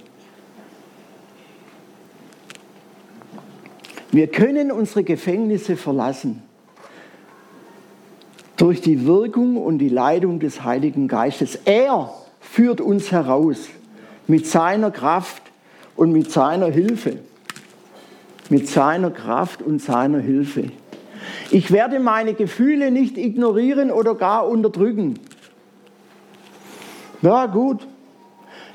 Wir 4.11 4.27
können 4.27 4.71
unsere 4.71 5.03
Gefängnisse 5.03 5.75
verlassen 5.75 6.43
durch 8.57 8.79
die 8.79 9.07
Wirkung 9.07 9.57
und 9.57 9.79
die 9.79 9.89
Leitung 9.89 10.39
des 10.39 10.63
Heiligen 10.63 11.07
Geistes. 11.07 11.55
Er 11.65 12.13
führt 12.39 12.79
uns 12.79 13.11
heraus 13.11 13.69
mit 14.27 14.45
seiner 14.45 14.91
Kraft 14.91 15.41
und 15.95 16.11
mit 16.11 16.31
seiner 16.31 16.67
Hilfe. 16.67 17.17
Mit 18.49 18.69
seiner 18.69 19.09
Kraft 19.09 19.63
und 19.63 19.81
seiner 19.81 20.19
Hilfe. 20.19 20.65
Ich 21.51 21.71
werde 21.71 21.99
meine 21.99 22.33
Gefühle 22.33 22.91
nicht 22.91 23.17
ignorieren 23.17 23.91
oder 23.91 24.15
gar 24.15 24.47
unterdrücken. 24.47 25.19
Ja, 27.21 27.45
gut. 27.45 27.87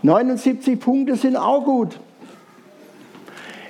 79 0.03 0.79
Punkte 0.79 1.17
sind 1.17 1.37
auch 1.37 1.65
gut. 1.65 1.99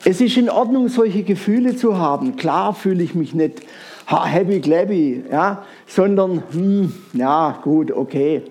Es 0.04 0.20
ist 0.20 0.36
in 0.36 0.48
Ordnung, 0.48 0.88
solche 0.88 1.22
Gefühle 1.22 1.76
zu 1.76 1.98
haben. 1.98 2.36
Klar 2.36 2.74
fühle 2.74 3.02
ich 3.02 3.14
mich 3.14 3.34
nicht 3.34 3.62
happy 4.06 4.60
clappy, 4.60 5.24
ja, 5.30 5.64
sondern, 5.86 6.42
hm, 6.52 6.92
ja, 7.12 7.58
gut, 7.62 7.90
okay. 7.90 8.42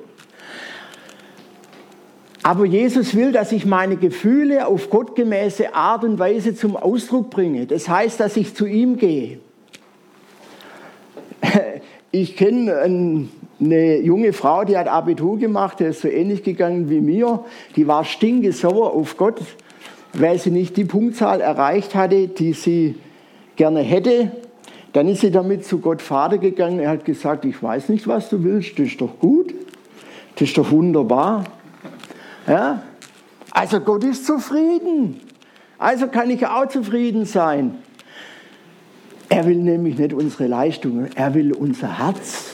Aber 2.43 2.65
Jesus 2.65 3.15
will, 3.15 3.31
dass 3.31 3.51
ich 3.51 3.65
meine 3.65 3.97
Gefühle 3.97 4.67
auf 4.67 4.89
gottgemäße 4.89 5.73
Art 5.73 6.03
und 6.03 6.19
Weise 6.19 6.55
zum 6.55 6.77
Ausdruck 6.77 7.29
bringe. 7.29 7.65
Das 7.65 7.89
heißt, 7.89 8.19
dass 8.19 8.37
ich 8.37 8.55
zu 8.55 8.65
ihm 8.65 8.97
gehe. 8.97 9.39
Ich 12.19 12.35
kenne 12.35 13.27
eine 13.59 13.99
junge 13.99 14.33
Frau, 14.33 14.63
die 14.63 14.75
hat 14.75 14.87
Abitur 14.87 15.37
gemacht, 15.37 15.79
der 15.79 15.89
ist 15.89 16.01
so 16.01 16.07
ähnlich 16.07 16.41
gegangen 16.41 16.89
wie 16.89 16.99
mir. 16.99 17.45
Die 17.75 17.87
war 17.87 18.05
stinkesauer 18.05 18.91
auf 18.91 19.17
Gott, 19.17 19.39
weil 20.13 20.39
sie 20.39 20.49
nicht 20.49 20.75
die 20.77 20.85
Punktzahl 20.85 21.41
erreicht 21.41 21.93
hatte, 21.93 22.27
die 22.27 22.53
sie 22.53 22.95
gerne 23.55 23.81
hätte. 23.81 24.31
Dann 24.93 25.07
ist 25.07 25.21
sie 25.21 25.29
damit 25.29 25.63
zu 25.63 25.77
Gott 25.77 26.01
Vater 26.01 26.39
gegangen. 26.39 26.79
Er 26.79 26.89
hat 26.89 27.05
gesagt, 27.05 27.45
ich 27.45 27.61
weiß 27.61 27.89
nicht, 27.89 28.07
was 28.07 28.29
du 28.29 28.43
willst, 28.43 28.79
das 28.79 28.87
ist 28.87 29.01
doch 29.01 29.19
gut, 29.19 29.53
das 30.33 30.49
ist 30.49 30.57
doch 30.57 30.71
wunderbar. 30.71 31.43
Ja? 32.47 32.81
Also 33.51 33.79
Gott 33.79 34.03
ist 34.03 34.25
zufrieden. 34.25 35.21
Also 35.77 36.07
kann 36.07 36.31
ich 36.31 36.47
auch 36.47 36.67
zufrieden 36.67 37.25
sein. 37.25 37.75
Er 39.29 39.45
will 39.45 39.57
nämlich 39.57 39.97
nicht 39.97 40.13
unsere 40.13 40.47
Leistungen, 40.47 41.09
er 41.15 41.33
will 41.33 41.53
unser 41.53 41.99
Herz. 41.99 42.53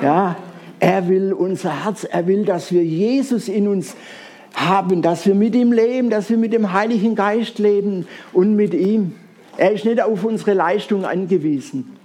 Ja, 0.00 0.36
er 0.78 1.08
will 1.08 1.32
unser 1.32 1.84
Herz, 1.84 2.04
er 2.04 2.26
will, 2.26 2.44
dass 2.44 2.72
wir 2.72 2.84
Jesus 2.84 3.48
in 3.48 3.68
uns 3.68 3.94
haben, 4.54 5.02
dass 5.02 5.26
wir 5.26 5.34
mit 5.34 5.54
ihm 5.54 5.72
leben, 5.72 6.10
dass 6.10 6.30
wir 6.30 6.36
mit 6.36 6.52
dem 6.52 6.72
Heiligen 6.72 7.14
Geist 7.14 7.58
leben 7.58 8.06
und 8.32 8.54
mit 8.54 8.74
ihm. 8.74 9.14
Er 9.56 9.72
ist 9.72 9.84
nicht 9.84 10.00
auf 10.00 10.24
unsere 10.24 10.54
Leistung 10.54 11.04
angewiesen. 11.04 11.96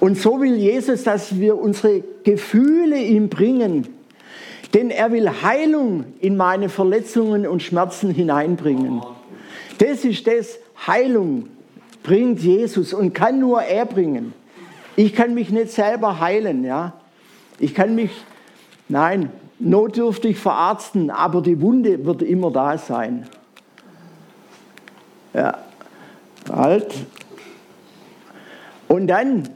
Und 0.00 0.18
so 0.18 0.40
will 0.40 0.56
Jesus, 0.56 1.04
dass 1.04 1.38
wir 1.38 1.56
unsere 1.58 2.02
Gefühle 2.24 2.98
ihm 2.98 3.28
bringen. 3.28 3.88
Denn 4.72 4.90
er 4.90 5.12
will 5.12 5.30
Heilung 5.42 6.04
in 6.20 6.36
meine 6.36 6.68
Verletzungen 6.68 7.46
und 7.46 7.62
Schmerzen 7.62 8.10
hineinbringen. 8.10 9.02
Das 9.78 10.04
ist 10.04 10.26
das, 10.26 10.58
Heilung 10.86 11.48
bringt 12.04 12.40
Jesus 12.40 12.94
und 12.94 13.12
kann 13.12 13.40
nur 13.40 13.62
er 13.62 13.86
bringen. 13.86 14.32
Ich 14.94 15.14
kann 15.14 15.34
mich 15.34 15.50
nicht 15.50 15.72
selber 15.72 16.20
heilen, 16.20 16.62
ja. 16.62 16.92
Ich 17.58 17.74
kann 17.74 17.96
mich, 17.96 18.12
nein, 18.88 19.32
notdürftig 19.58 20.38
verarzten, 20.38 21.10
aber 21.10 21.40
die 21.40 21.60
Wunde 21.60 22.04
wird 22.04 22.22
immer 22.22 22.52
da 22.52 22.78
sein. 22.78 23.26
Ja. 25.32 25.58
Halt. 26.52 26.94
Und 28.86 29.08
dann, 29.08 29.48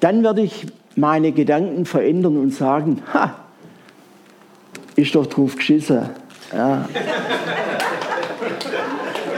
dann 0.00 0.24
werde 0.24 0.40
ich 0.42 0.66
meine 0.96 1.32
Gedanken 1.32 1.84
verändern 1.84 2.38
und 2.38 2.52
sagen, 2.52 3.02
ha, 3.12 3.36
ist 4.96 5.14
doch 5.14 5.26
drauf 5.26 5.54
geschissen. 5.56 6.08
Ja. 6.52 6.88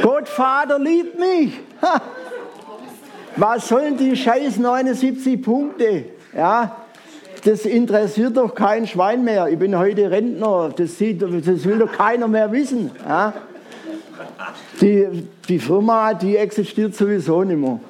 Gott 0.02 0.28
Vater 0.28 0.78
liebt 0.78 1.18
mich. 1.18 1.60
Was 3.36 3.68
sollen 3.68 3.96
die 3.96 4.16
scheiß 4.16 4.58
79 4.58 5.42
Punkte? 5.42 6.04
Ja, 6.36 6.76
das 7.44 7.64
interessiert 7.64 8.36
doch 8.36 8.54
kein 8.54 8.86
Schwein 8.86 9.24
mehr. 9.24 9.48
Ich 9.48 9.58
bin 9.58 9.76
heute 9.76 10.10
Rentner, 10.10 10.70
das, 10.76 10.98
sieht, 10.98 11.22
das 11.22 11.64
will 11.64 11.78
doch 11.78 11.92
keiner 11.92 12.28
mehr 12.28 12.52
wissen. 12.52 12.90
Ja. 13.06 13.32
Die, 14.80 15.26
die 15.48 15.58
Firma, 15.58 16.14
die 16.14 16.36
existiert 16.36 16.94
sowieso 16.94 17.42
nicht 17.42 17.58
mehr. 17.58 17.80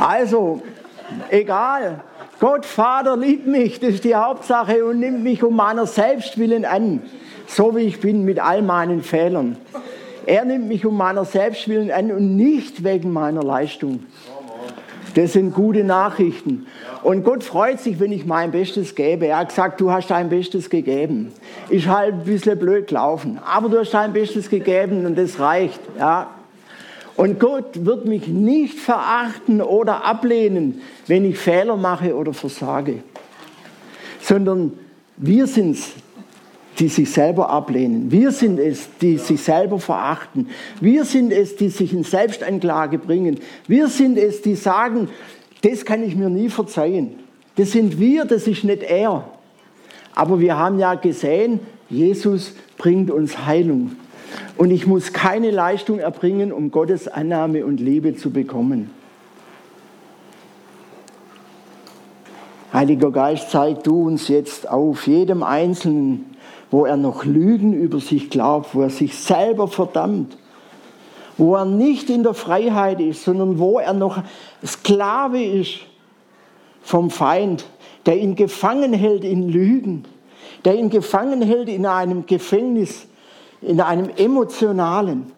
Also, 0.00 0.62
egal. 1.30 2.00
Gott, 2.40 2.66
Vater, 2.66 3.16
liebt 3.16 3.46
mich, 3.46 3.78
das 3.80 3.90
ist 3.90 4.04
die 4.04 4.14
Hauptsache 4.14 4.84
und 4.84 4.98
nimmt 5.00 5.22
mich 5.22 5.42
um 5.44 5.54
meiner 5.54 5.86
Selbstwillen 5.86 6.64
an, 6.64 7.02
so 7.46 7.76
wie 7.76 7.82
ich 7.82 8.00
bin 8.00 8.24
mit 8.24 8.40
all 8.40 8.62
meinen 8.62 9.02
Fehlern. 9.02 9.56
Er 10.26 10.44
nimmt 10.44 10.68
mich 10.68 10.84
um 10.86 10.96
meiner 10.96 11.24
Selbstwillen 11.24 11.90
an 11.90 12.10
und 12.10 12.36
nicht 12.36 12.84
wegen 12.84 13.12
meiner 13.12 13.42
Leistung. 13.42 14.00
Das 15.14 15.34
sind 15.34 15.54
gute 15.54 15.84
Nachrichten. 15.84 16.66
Und 17.02 17.22
Gott 17.22 17.44
freut 17.44 17.80
sich, 17.80 18.00
wenn 18.00 18.10
ich 18.10 18.26
mein 18.26 18.50
Bestes 18.50 18.94
gebe. 18.94 19.26
Er 19.26 19.38
hat 19.38 19.50
gesagt, 19.50 19.80
du 19.80 19.92
hast 19.92 20.10
dein 20.10 20.28
Bestes 20.28 20.70
gegeben. 20.70 21.32
Ist 21.68 21.86
halt 21.86 22.14
ein 22.14 22.24
bisschen 22.24 22.58
blöd 22.58 22.88
gelaufen. 22.88 23.38
Aber 23.44 23.68
du 23.68 23.78
hast 23.78 23.94
dein 23.94 24.12
Bestes 24.12 24.50
gegeben 24.50 25.06
und 25.06 25.16
das 25.16 25.38
reicht. 25.38 25.80
Ja. 25.98 26.30
Und 27.16 27.38
Gott 27.38 27.84
wird 27.84 28.06
mich 28.06 28.26
nicht 28.26 28.78
verachten 28.78 29.62
oder 29.62 30.04
ablehnen, 30.04 30.80
wenn 31.06 31.24
ich 31.24 31.38
Fehler 31.38 31.76
mache 31.76 32.16
oder 32.16 32.32
versage. 32.32 33.04
Sondern 34.20 34.72
wir 35.16 35.46
sind 35.46 35.76
es, 35.76 35.92
die 36.78 36.88
sich 36.88 37.10
selber 37.10 37.50
ablehnen. 37.50 38.10
Wir 38.10 38.32
sind 38.32 38.58
es, 38.58 38.88
die 39.00 39.18
sich 39.18 39.42
selber 39.42 39.78
verachten. 39.78 40.48
Wir 40.80 41.04
sind 41.04 41.32
es, 41.32 41.56
die 41.56 41.68
sich 41.68 41.92
in 41.92 42.04
Selbstanklage 42.04 42.98
bringen. 42.98 43.38
Wir 43.68 43.88
sind 43.88 44.18
es, 44.18 44.42
die 44.42 44.56
sagen, 44.56 45.08
das 45.62 45.84
kann 45.84 46.02
ich 46.02 46.16
mir 46.16 46.28
nie 46.28 46.48
verzeihen. 46.48 47.14
Das 47.56 47.72
sind 47.72 47.98
wir, 47.98 48.24
das 48.24 48.46
ist 48.46 48.64
nicht 48.64 48.82
er. 48.82 49.24
Aber 50.14 50.40
wir 50.40 50.58
haben 50.58 50.78
ja 50.78 50.94
gesehen, 50.94 51.60
Jesus 51.88 52.52
bringt 52.76 53.10
uns 53.10 53.46
Heilung. 53.46 53.92
Und 54.56 54.70
ich 54.70 54.86
muss 54.86 55.12
keine 55.12 55.50
Leistung 55.50 55.98
erbringen, 55.98 56.52
um 56.52 56.70
Gottes 56.70 57.08
Annahme 57.08 57.64
und 57.64 57.80
Liebe 57.80 58.14
zu 58.16 58.30
bekommen. 58.30 58.90
Heiliger 62.72 63.12
Geist, 63.12 63.50
zeig 63.50 63.84
du 63.84 64.06
uns 64.06 64.26
jetzt 64.26 64.68
auf 64.68 65.06
jedem 65.06 65.44
Einzelnen, 65.44 66.33
wo 66.70 66.86
er 66.86 66.96
noch 66.96 67.24
Lügen 67.24 67.72
über 67.72 68.00
sich 68.00 68.30
glaubt, 68.30 68.74
wo 68.74 68.82
er 68.82 68.90
sich 68.90 69.16
selber 69.16 69.68
verdammt, 69.68 70.36
wo 71.36 71.54
er 71.56 71.64
nicht 71.64 72.10
in 72.10 72.22
der 72.22 72.34
Freiheit 72.34 73.00
ist, 73.00 73.24
sondern 73.24 73.58
wo 73.58 73.78
er 73.78 73.92
noch 73.92 74.22
Sklave 74.64 75.42
ist 75.42 75.80
vom 76.82 77.10
Feind, 77.10 77.64
der 78.06 78.18
ihn 78.18 78.34
gefangen 78.34 78.92
hält 78.92 79.24
in 79.24 79.48
Lügen, 79.48 80.04
der 80.64 80.76
ihn 80.76 80.90
gefangen 80.90 81.42
hält 81.42 81.68
in 81.68 81.86
einem 81.86 82.26
Gefängnis, 82.26 83.06
in 83.62 83.80
einem 83.80 84.10
emotionalen. 84.16 85.32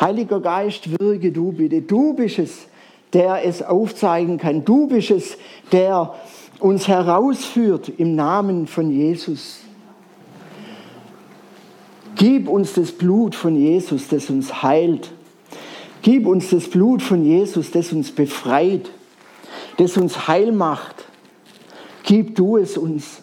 Heiliger 0.00 0.40
Geist, 0.40 0.88
wirke 1.00 1.32
du 1.32 1.52
bitte. 1.52 1.82
Du 1.82 2.14
bist 2.14 2.38
es, 2.38 2.66
der 3.12 3.44
es 3.44 3.62
aufzeigen 3.62 4.38
kann. 4.38 4.64
Du 4.64 4.86
bist 4.86 5.10
es, 5.10 5.36
der 5.70 6.14
uns 6.60 6.88
herausführt 6.88 7.88
im 7.98 8.14
Namen 8.14 8.66
von 8.66 8.90
Jesus. 8.90 9.60
Gib 12.22 12.48
uns 12.48 12.74
das 12.74 12.92
Blut 12.92 13.34
von 13.34 13.56
Jesus, 13.56 14.06
das 14.06 14.30
uns 14.30 14.62
heilt. 14.62 15.10
Gib 16.02 16.28
uns 16.28 16.50
das 16.50 16.68
Blut 16.68 17.02
von 17.02 17.24
Jesus, 17.24 17.72
das 17.72 17.92
uns 17.92 18.12
befreit, 18.12 18.88
das 19.76 19.96
uns 19.96 20.28
heil 20.28 20.52
macht. 20.52 21.04
Gib 22.04 22.36
du 22.36 22.58
es 22.58 22.78
uns. 22.78 23.22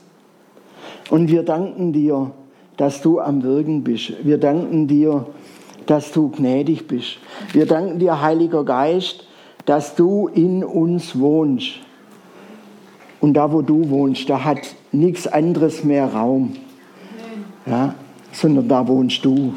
Und 1.09 1.29
wir 1.29 1.43
danken 1.43 1.93
dir, 1.93 2.31
dass 2.75 3.01
du 3.01 3.21
am 3.21 3.41
Wirken 3.41 3.85
bist. 3.85 4.15
Wir 4.23 4.37
danken 4.37 4.87
dir, 4.87 5.27
dass 5.85 6.11
du 6.11 6.27
gnädig 6.27 6.85
bist. 6.85 7.19
Wir 7.53 7.67
danken 7.67 7.99
dir, 7.99 8.21
Heiliger 8.21 8.65
Geist, 8.65 9.25
dass 9.65 9.95
du 9.95 10.27
in 10.27 10.61
uns 10.61 11.17
wohnst. 11.17 11.75
Und 13.21 13.35
da, 13.35 13.53
wo 13.53 13.61
du 13.61 13.89
wohnst, 13.89 14.29
da 14.29 14.43
hat 14.43 14.75
nichts 14.91 15.25
anderes 15.25 15.85
mehr 15.85 16.13
Raum, 16.13 16.57
ja, 17.65 17.95
sondern 18.39 18.67
da 18.67 18.87
wohnst 18.87 19.23
du. 19.25 19.53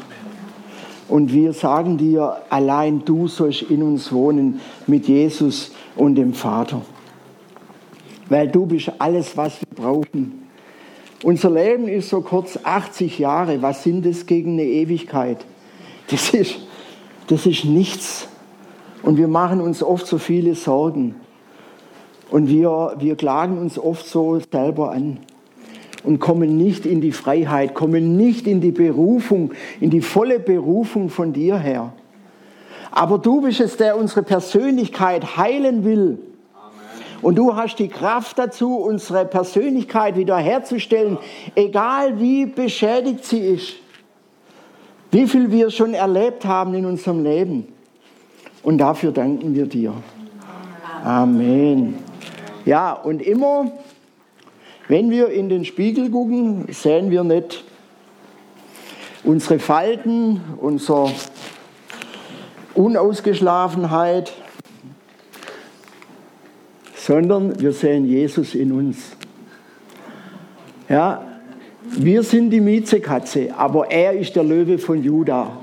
Und 1.07 1.31
wir 1.31 1.53
sagen 1.53 1.97
dir, 1.97 2.37
allein 2.49 3.03
du 3.05 3.27
sollst 3.27 3.63
in 3.63 3.83
uns 3.83 4.11
wohnen 4.11 4.59
mit 4.87 5.07
Jesus 5.07 5.71
und 5.95 6.15
dem 6.15 6.33
Vater. 6.33 6.81
Weil 8.29 8.47
du 8.47 8.65
bist 8.65 8.91
alles, 8.99 9.35
was 9.37 9.59
wir 9.61 9.75
brauchen. 9.75 10.47
Unser 11.23 11.51
Leben 11.51 11.87
ist 11.87 12.09
so 12.09 12.21
kurz 12.21 12.59
80 12.63 13.19
Jahre. 13.19 13.61
Was 13.61 13.83
sind 13.83 14.05
das 14.05 14.25
gegen 14.25 14.53
eine 14.53 14.65
Ewigkeit? 14.65 15.45
Das 16.09 16.33
ist, 16.33 16.55
das 17.27 17.45
ist 17.45 17.65
nichts. 17.65 18.27
Und 19.03 19.17
wir 19.17 19.27
machen 19.27 19.61
uns 19.61 19.83
oft 19.83 20.07
so 20.07 20.17
viele 20.17 20.55
Sorgen. 20.55 21.15
Und 22.31 22.47
wir, 22.47 22.95
wir 22.97 23.15
klagen 23.15 23.57
uns 23.57 23.77
oft 23.77 24.07
so 24.07 24.39
selber 24.51 24.91
an 24.91 25.19
und 26.03 26.19
kommen 26.19 26.57
nicht 26.57 26.85
in 26.85 27.01
die 27.01 27.11
Freiheit, 27.11 27.73
kommen 27.73 28.17
nicht 28.17 28.47
in 28.47 28.61
die 28.61 28.71
Berufung, 28.71 29.51
in 29.79 29.89
die 29.89 30.01
volle 30.01 30.39
Berufung 30.39 31.09
von 31.09 31.33
dir 31.33 31.57
her. 31.57 31.93
Aber 32.91 33.17
du 33.17 33.41
bist 33.41 33.59
es, 33.59 33.77
der 33.77 33.97
unsere 33.97 34.23
Persönlichkeit 34.23 35.37
heilen 35.37 35.83
will. 35.83 36.19
Und 37.23 37.37
du 37.37 37.55
hast 37.55 37.77
die 37.77 37.87
Kraft 37.87 38.37
dazu, 38.37 38.75
unsere 38.75 39.25
Persönlichkeit 39.25 40.17
wiederherzustellen, 40.17 41.17
egal 41.55 42.19
wie 42.19 42.45
beschädigt 42.45 43.23
sie 43.23 43.39
ist. 43.39 43.73
Wie 45.09 45.25
viel 45.25 45.49
wir 45.49 45.69
schon 45.69 45.93
erlebt 45.93 46.43
haben 46.43 46.73
in 46.73 46.85
unserem 46.85 47.23
Leben. 47.23 47.67
Und 48.61 48.77
dafür 48.77 49.11
danken 49.11 49.55
wir 49.55 49.65
dir. 49.65 49.93
Amen. 51.03 51.95
Ja, 52.65 52.93
und 52.93 53.21
immer, 53.21 53.71
wenn 54.87 55.09
wir 55.09 55.29
in 55.29 55.49
den 55.49 55.65
Spiegel 55.65 56.09
gucken, 56.09 56.65
sehen 56.69 57.09
wir 57.09 57.23
nicht 57.23 57.63
unsere 59.23 59.59
Falten, 59.59 60.41
unsere 60.59 61.11
Unausgeschlafenheit, 62.75 64.33
sondern 66.95 67.59
wir 67.59 67.71
sehen 67.71 68.05
Jesus 68.05 68.55
in 68.55 68.71
uns. 68.71 69.15
Ja, 70.89 71.23
wir 71.83 72.23
sind 72.23 72.49
die 72.49 72.61
Miezekatze, 72.61 73.53
aber 73.57 73.89
er 73.91 74.13
ist 74.13 74.35
der 74.35 74.43
Löwe 74.43 74.77
von 74.77 75.03
Juda. 75.03 75.57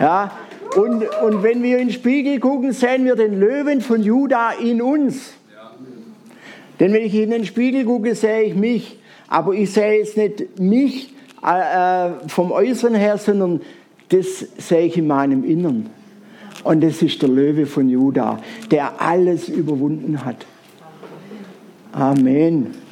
Ja, 0.00 0.30
und, 0.76 1.04
und 1.22 1.42
wenn 1.42 1.62
wir 1.62 1.78
in 1.78 1.88
den 1.88 1.94
Spiegel 1.94 2.38
gucken, 2.38 2.72
sehen 2.72 3.04
wir 3.04 3.16
den 3.16 3.38
Löwen 3.38 3.80
von 3.80 4.02
Juda 4.02 4.52
in 4.52 4.80
uns. 4.80 5.34
Denn 6.80 6.92
wenn 6.94 7.02
ich 7.02 7.14
in 7.14 7.30
den 7.30 7.44
Spiegel 7.44 7.84
gucke, 7.84 8.14
sehe 8.14 8.42
ich 8.42 8.54
mich. 8.54 8.98
Aber 9.28 9.52
ich 9.54 9.72
sehe 9.72 9.98
jetzt 9.98 10.16
nicht 10.16 10.58
mich 10.58 11.14
äh, 11.46 12.08
äh, 12.08 12.10
vom 12.26 12.50
Äußeren 12.50 12.94
her, 12.94 13.16
sondern 13.18 13.60
das 14.08 14.40
sehe 14.58 14.86
ich 14.86 14.96
in 14.96 15.06
meinem 15.06 15.44
Innern. 15.44 15.90
Und 16.64 16.82
das 16.82 17.00
ist 17.00 17.22
der 17.22 17.28
Löwe 17.28 17.66
von 17.66 17.88
Juda, 17.88 18.40
der 18.70 19.00
alles 19.00 19.48
überwunden 19.48 20.24
hat. 20.24 20.44
Amen. 21.92 22.89